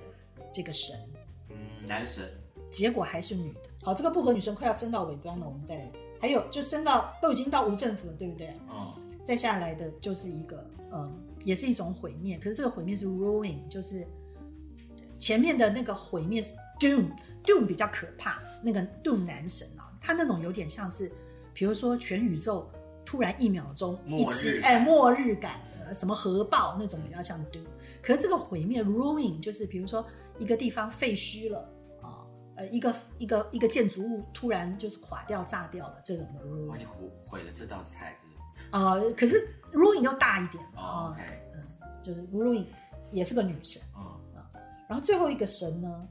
[0.50, 0.96] 这个神，
[1.50, 2.24] 嗯，男神，
[2.70, 3.60] 结果还是女的。
[3.82, 5.92] 好，这个不合女神快要升到尾端了，我们再来。
[6.18, 8.58] 还有就升到都已经到无政府了，对不对？
[8.70, 8.94] 嗯
[9.26, 11.12] 再下来的就是一个呃，
[11.44, 14.06] 也是一种毁灭，可是这个毁灭是 ruin，就是
[15.18, 17.10] 前面的那个毁灭是 doom
[17.42, 21.10] doom 比较可怕，那个 doom 男神啊，他那种有点像是，
[21.52, 22.70] 比如说全宇宙
[23.04, 27.66] 突然一秒钟一起感哎末日感的什么核爆那种比较像 doom，
[28.00, 30.06] 可是这个毁灭 ruin 就是比如说
[30.38, 31.58] 一个地方废墟了
[32.00, 38.16] 啊，呃一个一个一个建筑物突然就是垮掉炸掉了这种的 ruin 哇，你毁毁了这道菜，
[38.72, 39.36] 呃，可是
[39.72, 41.16] ruin 又大一点啊、
[42.02, 42.64] 就是 ruin
[43.10, 43.82] 也是个女神。
[43.96, 44.12] 嗯
[44.88, 46.08] 然后最后一个神呢，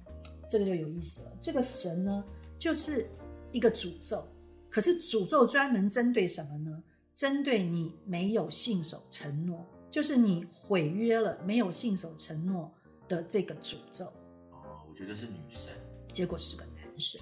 [0.50, 1.32] 这个就有意思了。
[1.40, 2.22] 这个神呢，
[2.60, 3.10] 就是
[3.54, 4.22] 一个诅咒，
[4.70, 6.84] 可是诅咒专门针对什么呢？
[7.16, 12.70] 针对你没有信守承诺，就是你毁约了，没有信守承诺
[13.08, 14.04] 的这个诅咒。
[14.52, 15.72] 哦，我觉得是女神，
[16.12, 17.22] 结果是个男神。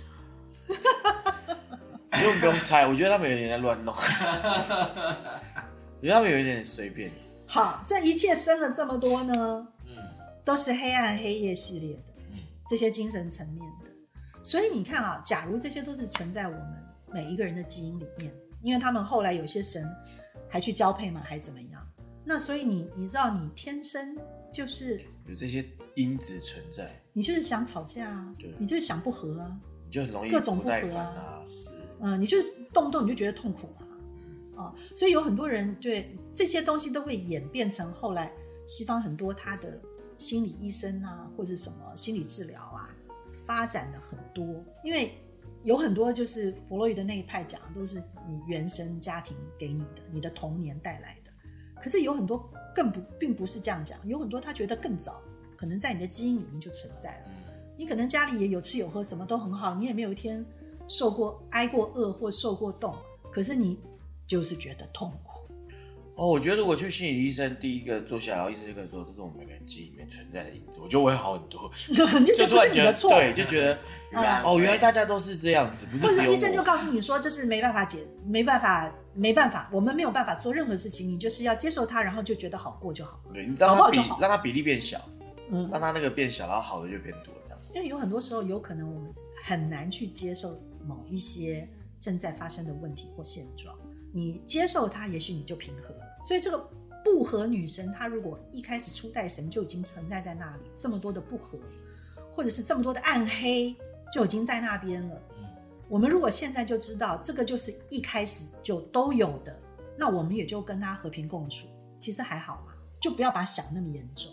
[2.16, 4.02] 不用不用猜，我觉得他们有点在乱弄，我
[6.02, 7.12] 觉得他们有一点随便。
[7.46, 9.96] 好，这一切生了这么多呢，嗯
[10.44, 12.02] 都是黑暗黑夜系列的。
[12.32, 13.92] 嗯这些精神层面的。
[14.42, 16.62] 所以你看啊，假如这些都是存在我们
[17.12, 19.88] 每一个人的基因里面，因为他们后来有些神
[20.50, 21.86] 还去交配嘛，还怎么样？
[22.24, 24.18] 那所以你你知道，你天生
[24.52, 25.64] 就是有这些
[25.96, 29.52] 因子存在，你就是想吵架啊对，你就是想不和啊，
[29.86, 31.73] 你就很容易各种不和啊烦
[32.04, 38.32] 嗯、你就是动不动你就觉得痛苦啊，嗯啊，所以有很多人对这些东西都会演变成后来
[38.68, 39.80] 西方很多他的
[40.18, 42.90] 心理医生啊，或者什么心理治疗啊，
[43.32, 44.46] 发展的很多，
[44.84, 45.14] 因为
[45.62, 51.32] 有很多就是弗洛伊德那一派讲的都是你原生家庭给你的，你的童年带来的，
[51.82, 55.22] 可是有很多更不并不是这样讲，有很多他觉得更早，
[55.56, 57.24] 可能在你的基因里面就存在了。
[57.28, 57.34] 嗯
[57.76, 60.46] 你可能家里也有吃有喝，什么都很好，你也没有一天
[60.88, 62.96] 受过挨过饿或受过冻，
[63.32, 63.80] 可是你
[64.28, 65.42] 就是觉得痛苦。
[66.16, 71.72] 哦，我觉得如果去心理医生，第一个坐下来，然后医生就跟你说，这是我们每个人记忆里面存在的因子，我觉得我会好很多。
[71.90, 73.80] 你就觉得不突然觉得是你的错，对，就觉得
[74.12, 76.62] 原来哦，原来大家都是这样子，不是医生就。
[76.62, 83.34] 告诉你说这是没办法解，没办法，没办法，我们没有办法做任何事情，你就是要接受它，然后就觉得好过就好了。
[83.34, 85.02] 对，你让它比好就好让它比例变小，
[85.50, 87.74] 嗯，让它那个变小，然后好的就变多，这样子。
[87.76, 89.12] 因为有很多时候有可能我们
[89.44, 91.68] 很难去接受某一些
[92.00, 93.76] 正在发生的问题或现状，
[94.12, 96.02] 你接受它，也许你就平和了。
[96.22, 96.70] 所以这个
[97.04, 101.60] 不和女神，她如果一开始初代神就已经存在在那里，这么多的不和，
[102.32, 103.76] 或者是这么多的暗黑
[104.12, 105.22] 就已经在那边了。
[105.90, 109.60] 我们如果现在就知道这个就是一开始就都有的，
[109.98, 111.68] 那我们也就跟它和平共处，
[112.00, 114.32] 其实还好嘛，就不要把想那么严重。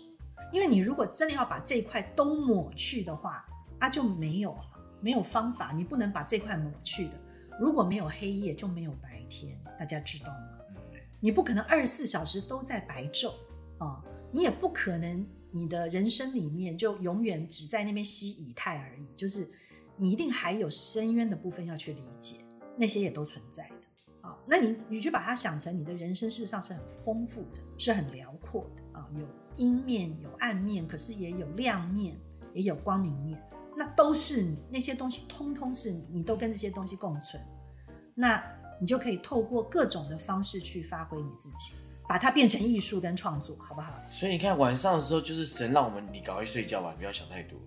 [0.51, 3.45] 因为你如果真的要把这一块都抹去的话，
[3.79, 4.70] 啊就没有了，
[5.01, 7.19] 没有方法，你不能把这块抹去的。
[7.59, 10.59] 如果没有黑夜，就没有白天，大家知道吗？
[11.19, 13.33] 你不可能二十四小时都在白昼
[13.77, 13.99] 啊、
[14.31, 19.49] 你也不可能你的人生里面就永远只在那边吸以太而已，就是
[19.97, 22.37] 你一定还有深渊的部分要去理解，
[22.77, 23.75] 那些也都存在的
[24.21, 29.25] 啊、那你你就把它想成你的人生事实上是很丰富的，是很辽阔的啊、有
[29.57, 32.15] 阴面有暗面，可是也有亮面，
[32.53, 33.43] 也有光明面，
[33.81, 37.41] 那都是你那些东西，通通是你，你都跟这些东西共存，
[38.13, 38.39] 那
[38.79, 41.73] 你就可以透过各种的方式去发挥你自己，
[42.07, 43.91] 把它变成艺术跟创作，好不好？
[44.11, 47.57] 所以你看晚上的时候，就是神让我们你赶快睡觉吧，你不要想太多。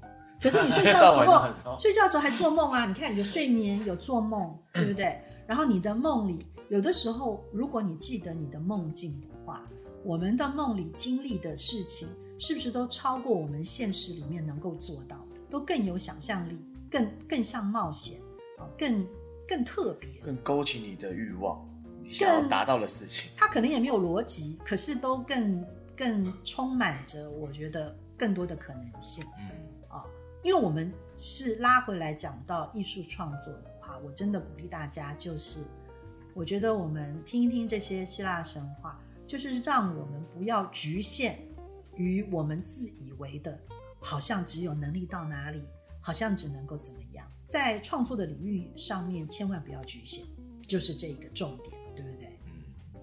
[0.41, 2.87] 可是你睡觉 的时候，睡觉的时候还做梦啊！
[2.87, 5.21] 你看有睡眠，有做梦， 对不对？
[5.49, 9.69] 然后你的梦里，有的时候，如果你记得你的梦境的话，
[10.05, 12.07] 我们的梦里经历的事情，
[12.39, 15.24] 是不是都超过我们现实里面能够做到的？
[15.55, 16.59] 都更有想象力，
[16.91, 18.19] 更更像冒险
[18.59, 19.07] 啊，更
[19.47, 20.11] 更特别。
[20.21, 21.65] 更勾起你的欲望，
[22.03, 23.31] 你想要达到的事情。
[23.39, 25.65] 它可能也没有逻辑，可是都更
[25.97, 29.25] 更充满着我觉得更多的可能性。
[29.39, 29.47] 嗯
[29.89, 30.05] 啊，
[30.43, 35.61] 因为我们是拉回来讲到艺术创作的话，我真的鼓励大家就是
[36.35, 41.39] 我觉得我们听一听这些希腊神话，就是让我们不要局限
[41.95, 43.57] 于我们自以为的，
[44.05, 45.65] 好像只有能力到哪里，
[45.99, 50.21] 好像只能够怎么样，在创作的领域上面千万不要局限，
[50.69, 52.39] 就是这个重点，对不对？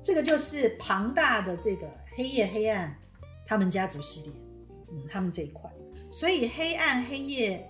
[0.04, 2.96] 这个就是庞大的这个黑夜黑暗
[3.48, 4.32] 他们家族系列，
[4.92, 5.68] 嗯，他们这一块，
[6.12, 7.68] 所以黑暗黑夜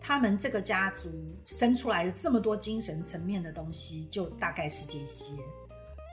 [0.00, 1.10] 他们这个家族
[1.46, 5.34] 生出来的这么多精神层面的东西，就大概是这些。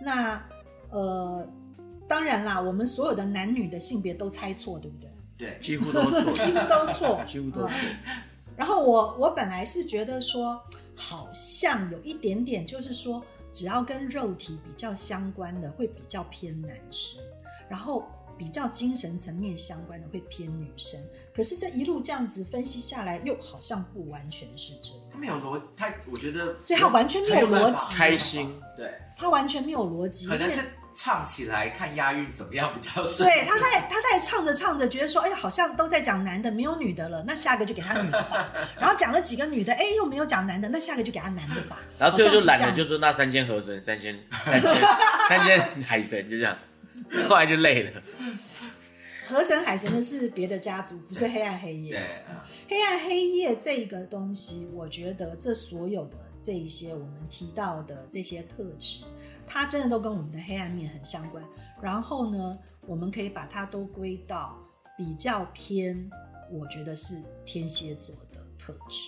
[0.03, 0.43] 那
[0.89, 1.47] 呃，
[2.07, 5.11] 当然啦，我们所有的男女的性别都猜错，对不对？
[5.37, 7.75] 对，几乎都错，几乎都错， 几乎都错。
[8.55, 10.61] 然后我我本来是觉得说，
[10.95, 13.21] 好像有一点点，就是说，
[13.51, 17.21] 只要跟肉体比较相关的，会比较偏男生，
[17.69, 18.07] 然后
[18.37, 20.99] 比较精神层面相关的会偏女生。
[21.35, 30.61] 可是这一路这样子分析下来，又好像不完全是这样，他没有逻，他我觉得，所以他完全没有逻辑，开心，对，他完全没有逻辑，可能是
[30.95, 33.27] 唱起来看押韵怎么样比较顺。
[33.29, 38.49] 对，他在他在唱着唱着，觉得说，哎呀，好像都在讲男的，没有女的了，那下个就给他女的吧。
[38.79, 41.79] 然后讲了几个女的，哎，又没有讲男的，那下个就给他男的吧。
[41.99, 44.71] 然后最后就懒得就是那三千河神、三千三千
[45.27, 46.57] 三千海神就这样，
[47.27, 48.01] 后来就累了。
[49.27, 51.91] 河神海神的是别的家族，不是黑暗黑夜。
[51.91, 52.23] 对，
[52.69, 59.03] 黑暗黑夜这个东西，我觉得这所有的这一些我们提到的这些特质，
[59.47, 61.43] 它真的都跟我们的黑暗面很相关。
[61.81, 64.57] 然后呢，我们可以把它都归到
[64.97, 66.09] 比较偏，
[66.51, 69.05] 我觉得是天蝎座的特质，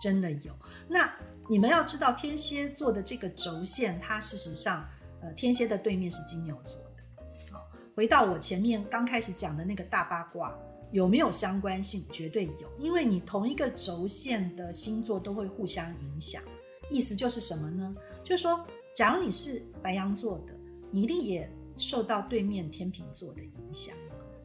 [0.00, 0.52] 真的有。
[0.88, 1.12] 那
[1.48, 4.88] 你们要知道，天蝎座的这个轴线，它事实上，
[5.20, 7.52] 呃，天蝎的对面是金牛座的。
[7.52, 10.56] 好，回到我前面刚开始讲的那个大八卦，
[10.92, 12.06] 有没有相关性？
[12.12, 16.40] 绝对有，因为你同一个轴线的星座都会互相影响。
[16.88, 17.94] 意思就是什么呢？
[18.22, 20.54] 就是说，假如你是白羊座的，
[20.90, 23.94] 你一定也受到对面天秤座的影响。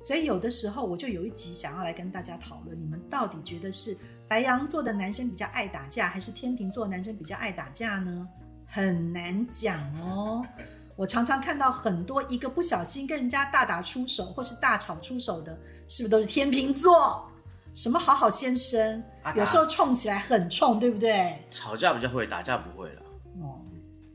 [0.02, 8.28] 所以有的时候，我就有一集想要来跟大家讨论，你们到底觉得是白羊座的男生比较爱打架，还是天秤座的男生比较爱打架呢？
[8.66, 10.46] 很难讲哦。
[10.96, 17.28] 我常常看到很多一个不小心跟人家大打出手或是大吵出手的，是不是都是天秤座？
[17.74, 21.38] 什么好好先生啊，有时候冲起来很冲，对不对？
[21.52, 23.02] 吵架比较会，打架不会了。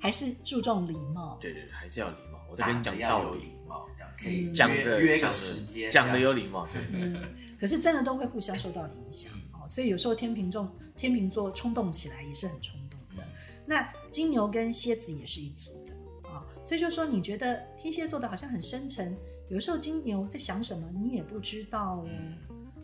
[0.00, 1.38] 哦，还是注重礼貌。
[1.40, 2.40] 对对对，还是要礼貌。
[2.50, 6.66] 我在跟你讲要道理，有礼貌，这样可以嗯讲的约约个讲的时间，讲的有礼貌。
[6.72, 7.16] 对，嗯，
[7.58, 13.22] 可是真的都会互相受到影响哦，所以有时候天秤座天秤座冲动起来也是很冲动的。
[13.66, 15.94] 那金牛跟蝎子也是一组的
[16.28, 19.16] 啊、所以就说你觉得天蝎座的好像很深沉，
[19.48, 22.08] 有时候金牛在想什么你也不知道哦，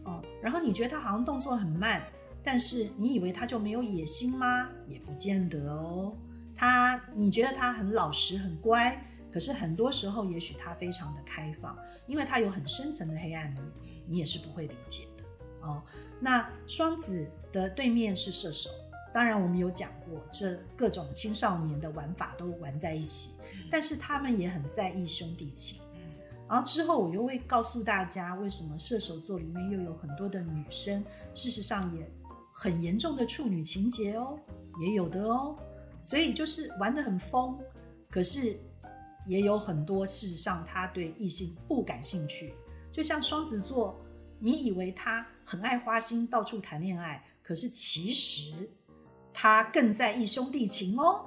[0.04, 2.02] 哦，然后你觉得他好像动作很慢，
[2.42, 4.68] 但是你以为他就没有野心吗？
[4.88, 6.12] 也不见得哦。
[6.56, 11.76] 他你觉得他很老实很乖，可是很多时候也许他非常的开放，
[12.06, 13.62] 因为他有很深层的黑暗面，
[14.06, 15.24] 你也是不会理解的
[15.68, 15.82] 哦。
[16.18, 18.70] 那双子的对面是射手，
[19.12, 23.32] 当然我们有讲过，这各种青少年的玩法都玩在一起，
[23.70, 25.80] 但是他们也很在意兄弟情。
[26.48, 31.04] 然后之后我又会告诉大家，为什么射手座里面又有很多的女生，
[31.34, 32.08] 事实上也
[32.52, 34.38] 很严重的处女情节哦，
[34.80, 35.58] 也有的哦。
[36.06, 37.58] 所以就是玩得很疯，
[38.08, 38.56] 可是
[39.26, 42.54] 也有很多事实上他对异性不感兴趣。
[42.92, 44.00] 就像双子座，
[44.38, 48.70] 你以为他很爱花心，到处谈恋爱，可是其实
[49.32, 51.26] 他更在意兄弟情哦，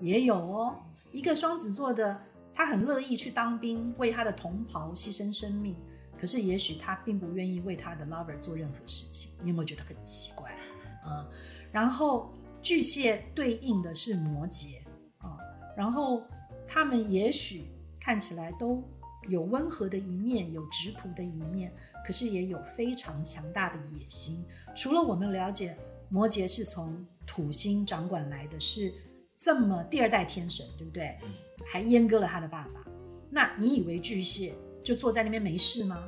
[0.00, 0.82] 也有哦。
[1.12, 2.20] 一个双子座的，
[2.52, 5.76] 他很乐意去当兵，为他的同袍牺牲生命，
[6.18, 9.30] 可是也许他并不愿意为他的 lover 做任何事情。
[9.44, 10.58] 你有没有觉得很奇怪？
[11.06, 11.24] 嗯，
[11.70, 12.34] 然后
[12.66, 14.78] 巨蟹对应的是摩羯
[15.18, 15.38] 啊、
[15.76, 16.24] 然后
[16.66, 18.82] 他们也许看起来都
[19.28, 21.72] 有温和的一面，有质朴的一面，
[22.04, 24.44] 可是也有非常强大的野心。
[24.74, 28.92] 除了我们了解摩羯是从土星掌管来的，是
[29.36, 31.16] 这么第二代天神，对不对？
[31.64, 32.84] 还阉割了他的爸爸。
[33.30, 34.52] 那你以为巨蟹
[34.82, 36.02] 就坐在那边没事吗？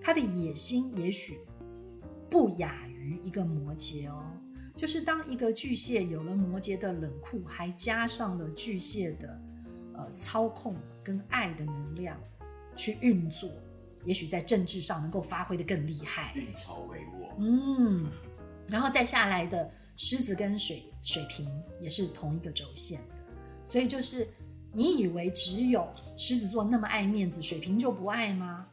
[0.00, 1.40] 他的野心也许
[2.30, 4.22] 不亚于一个摩羯哦。
[4.82, 9.40] 就是当一个巨蟹有了摩羯的冷酷，还加上了巨蟹的
[9.94, 10.74] 呃操控
[11.04, 12.20] 跟爱的能量
[12.74, 13.48] 去运作，
[14.04, 16.32] 也许在政治上能够发挥的更厉害。
[16.34, 18.10] 运筹帷幄，嗯，
[18.66, 21.48] 然后再下来的狮子跟水水瓶
[21.80, 23.14] 也是同一个轴线的，
[23.64, 24.26] 所以就是
[24.72, 28.66] 你以为只有狮子座那么爱面子，水瓶就不爱吗？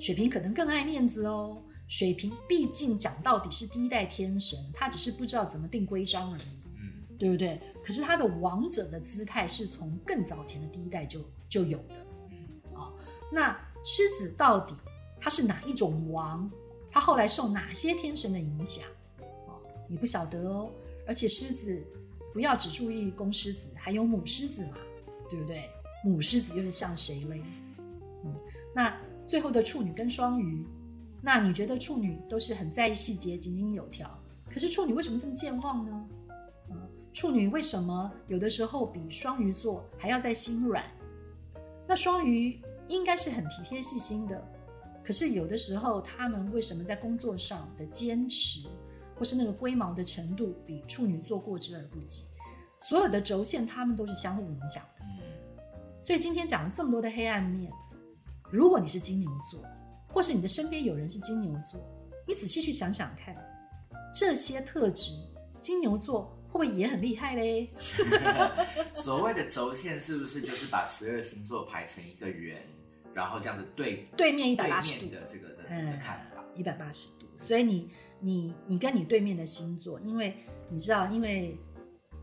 [0.00, 1.62] 水瓶可能更爱面子哦。
[1.92, 6.42] 水瓶毕竟讲到底是第一代天神，他只是不知道怎么定规章而已。
[6.80, 7.60] 嗯，对不对？
[7.84, 11.20] 可是他的王者的姿态是从更早前的第一代就
[11.50, 12.06] 就有的。
[12.72, 12.94] 哦，
[13.30, 14.74] 那狮子到底
[15.20, 16.50] 他是哪一种王？
[16.90, 18.86] 他后来受哪些天神的影响？
[19.46, 20.70] 哦，你不晓得哦。
[21.06, 21.78] 而且狮子
[22.32, 24.78] 不要只注意公狮子，还有母狮子嘛，
[25.28, 25.68] 对不对？
[26.02, 27.42] 母狮子又是像谁嘞？
[28.24, 28.34] 嗯，
[28.74, 30.66] 那最后的处女跟双鱼，
[31.24, 34.10] 那你觉得处女都是很在意细节、井井有条？
[34.50, 36.08] 可是处女为什么这么健忘呢？
[36.70, 36.76] 嗯，
[37.12, 40.84] 处女为什么有的时候比双鱼座还要再心软？
[41.86, 44.44] 那双鱼应该是很体贴细心的，
[45.04, 48.66] 可是有的时候他们为什么在工作上的坚持，
[49.16, 52.24] 或是那个龟毛的程度，比处女座过之而不及？
[52.78, 55.04] 所有的轴线，他们都是相互影响的。
[56.02, 57.70] 所以今天讲了这么多的黑暗面，
[58.50, 59.62] 如果你是金牛座，
[60.12, 61.80] 或是你的身边有人是金牛座，
[62.26, 63.34] 你仔细去想想看，
[64.14, 65.12] 这些特质，
[65.60, 67.70] 金牛座会不会也很厉害嘞？
[68.94, 72.62] 所谓的轴线是不是就是把十二星座排成一个圆，
[73.14, 76.44] 然后这样子对对面一百八十度的这个的的看法？
[76.54, 77.26] 一百八十度。
[77.36, 77.90] 所以你
[78.20, 80.36] 你你跟你对面的星座，因为
[80.68, 81.58] 你知道，因为。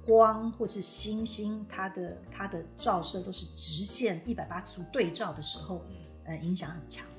[0.05, 5.85] 光或是星星，它的它的照射都是直线一百八十度对照的时候，
[6.23, 7.05] 呃，影响很强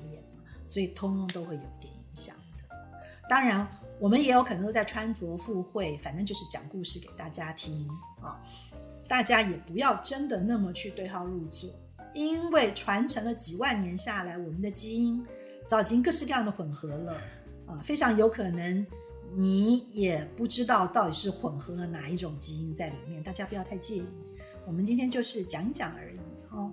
[0.65, 2.75] 所以通通都会有一点影响的。
[3.29, 3.67] 当然，
[3.99, 7.87] 我们也有可能都在穿着附会，反正就是讲故事给大家听
[8.21, 8.41] 啊。
[9.07, 11.69] 大家也不要真的那么去对号入座，
[12.13, 15.25] 因为传承了几万年下来，我们的基因
[15.67, 17.13] 早已经各式各样的混合了
[17.67, 18.85] 啊，非常有可能。
[19.33, 24.05] 你也不知道到底是混合了哪一种基因在里面，大家不要太介意。
[24.67, 26.17] 我们今天就是讲一讲而已
[26.49, 26.69] 哦。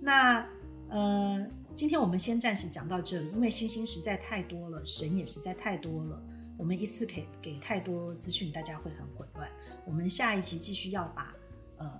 [0.00, 0.44] 那
[0.88, 1.46] 呃，
[1.80, 6.22] 今天我们先暂时讲到这里，因为星星实在太多了，神也实在太多了，
[6.58, 9.50] 我们一次给给太多资讯，大家会很混乱。
[9.86, 11.34] 我们下一集继续要把
[11.78, 11.90] 呃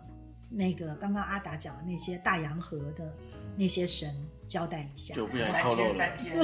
[0.51, 3.11] 那个刚刚阿达讲的那些大洋河的
[3.57, 4.07] 那些神
[4.47, 5.15] 交代一下。
[5.15, 6.37] 就不想透露 了，三千，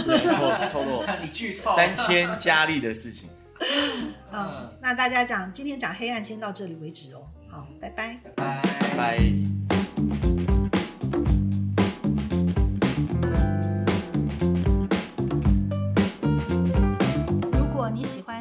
[0.72, 3.28] 透露，你剧透三千佳丽的事情。
[4.32, 7.28] 嗯，那大家讲，今天讲黑暗先到这里为止哦。
[7.50, 8.62] 好，拜拜，拜
[8.96, 9.45] 拜。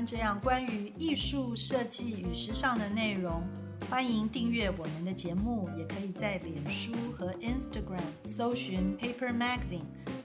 [0.04, 3.44] 这样关于艺术设计与时尚的内容，
[3.88, 9.84] 欢迎订阅我们的节目，也可以在脸书和 Instagram 搜寻 Paper Magazine，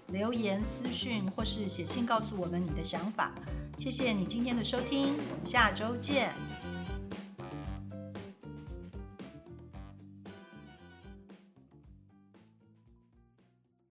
[0.09, 3.35] 留言私讯或是写信告诉我们你的想法。
[3.77, 6.31] 谢谢你今天的收听，我们下周见。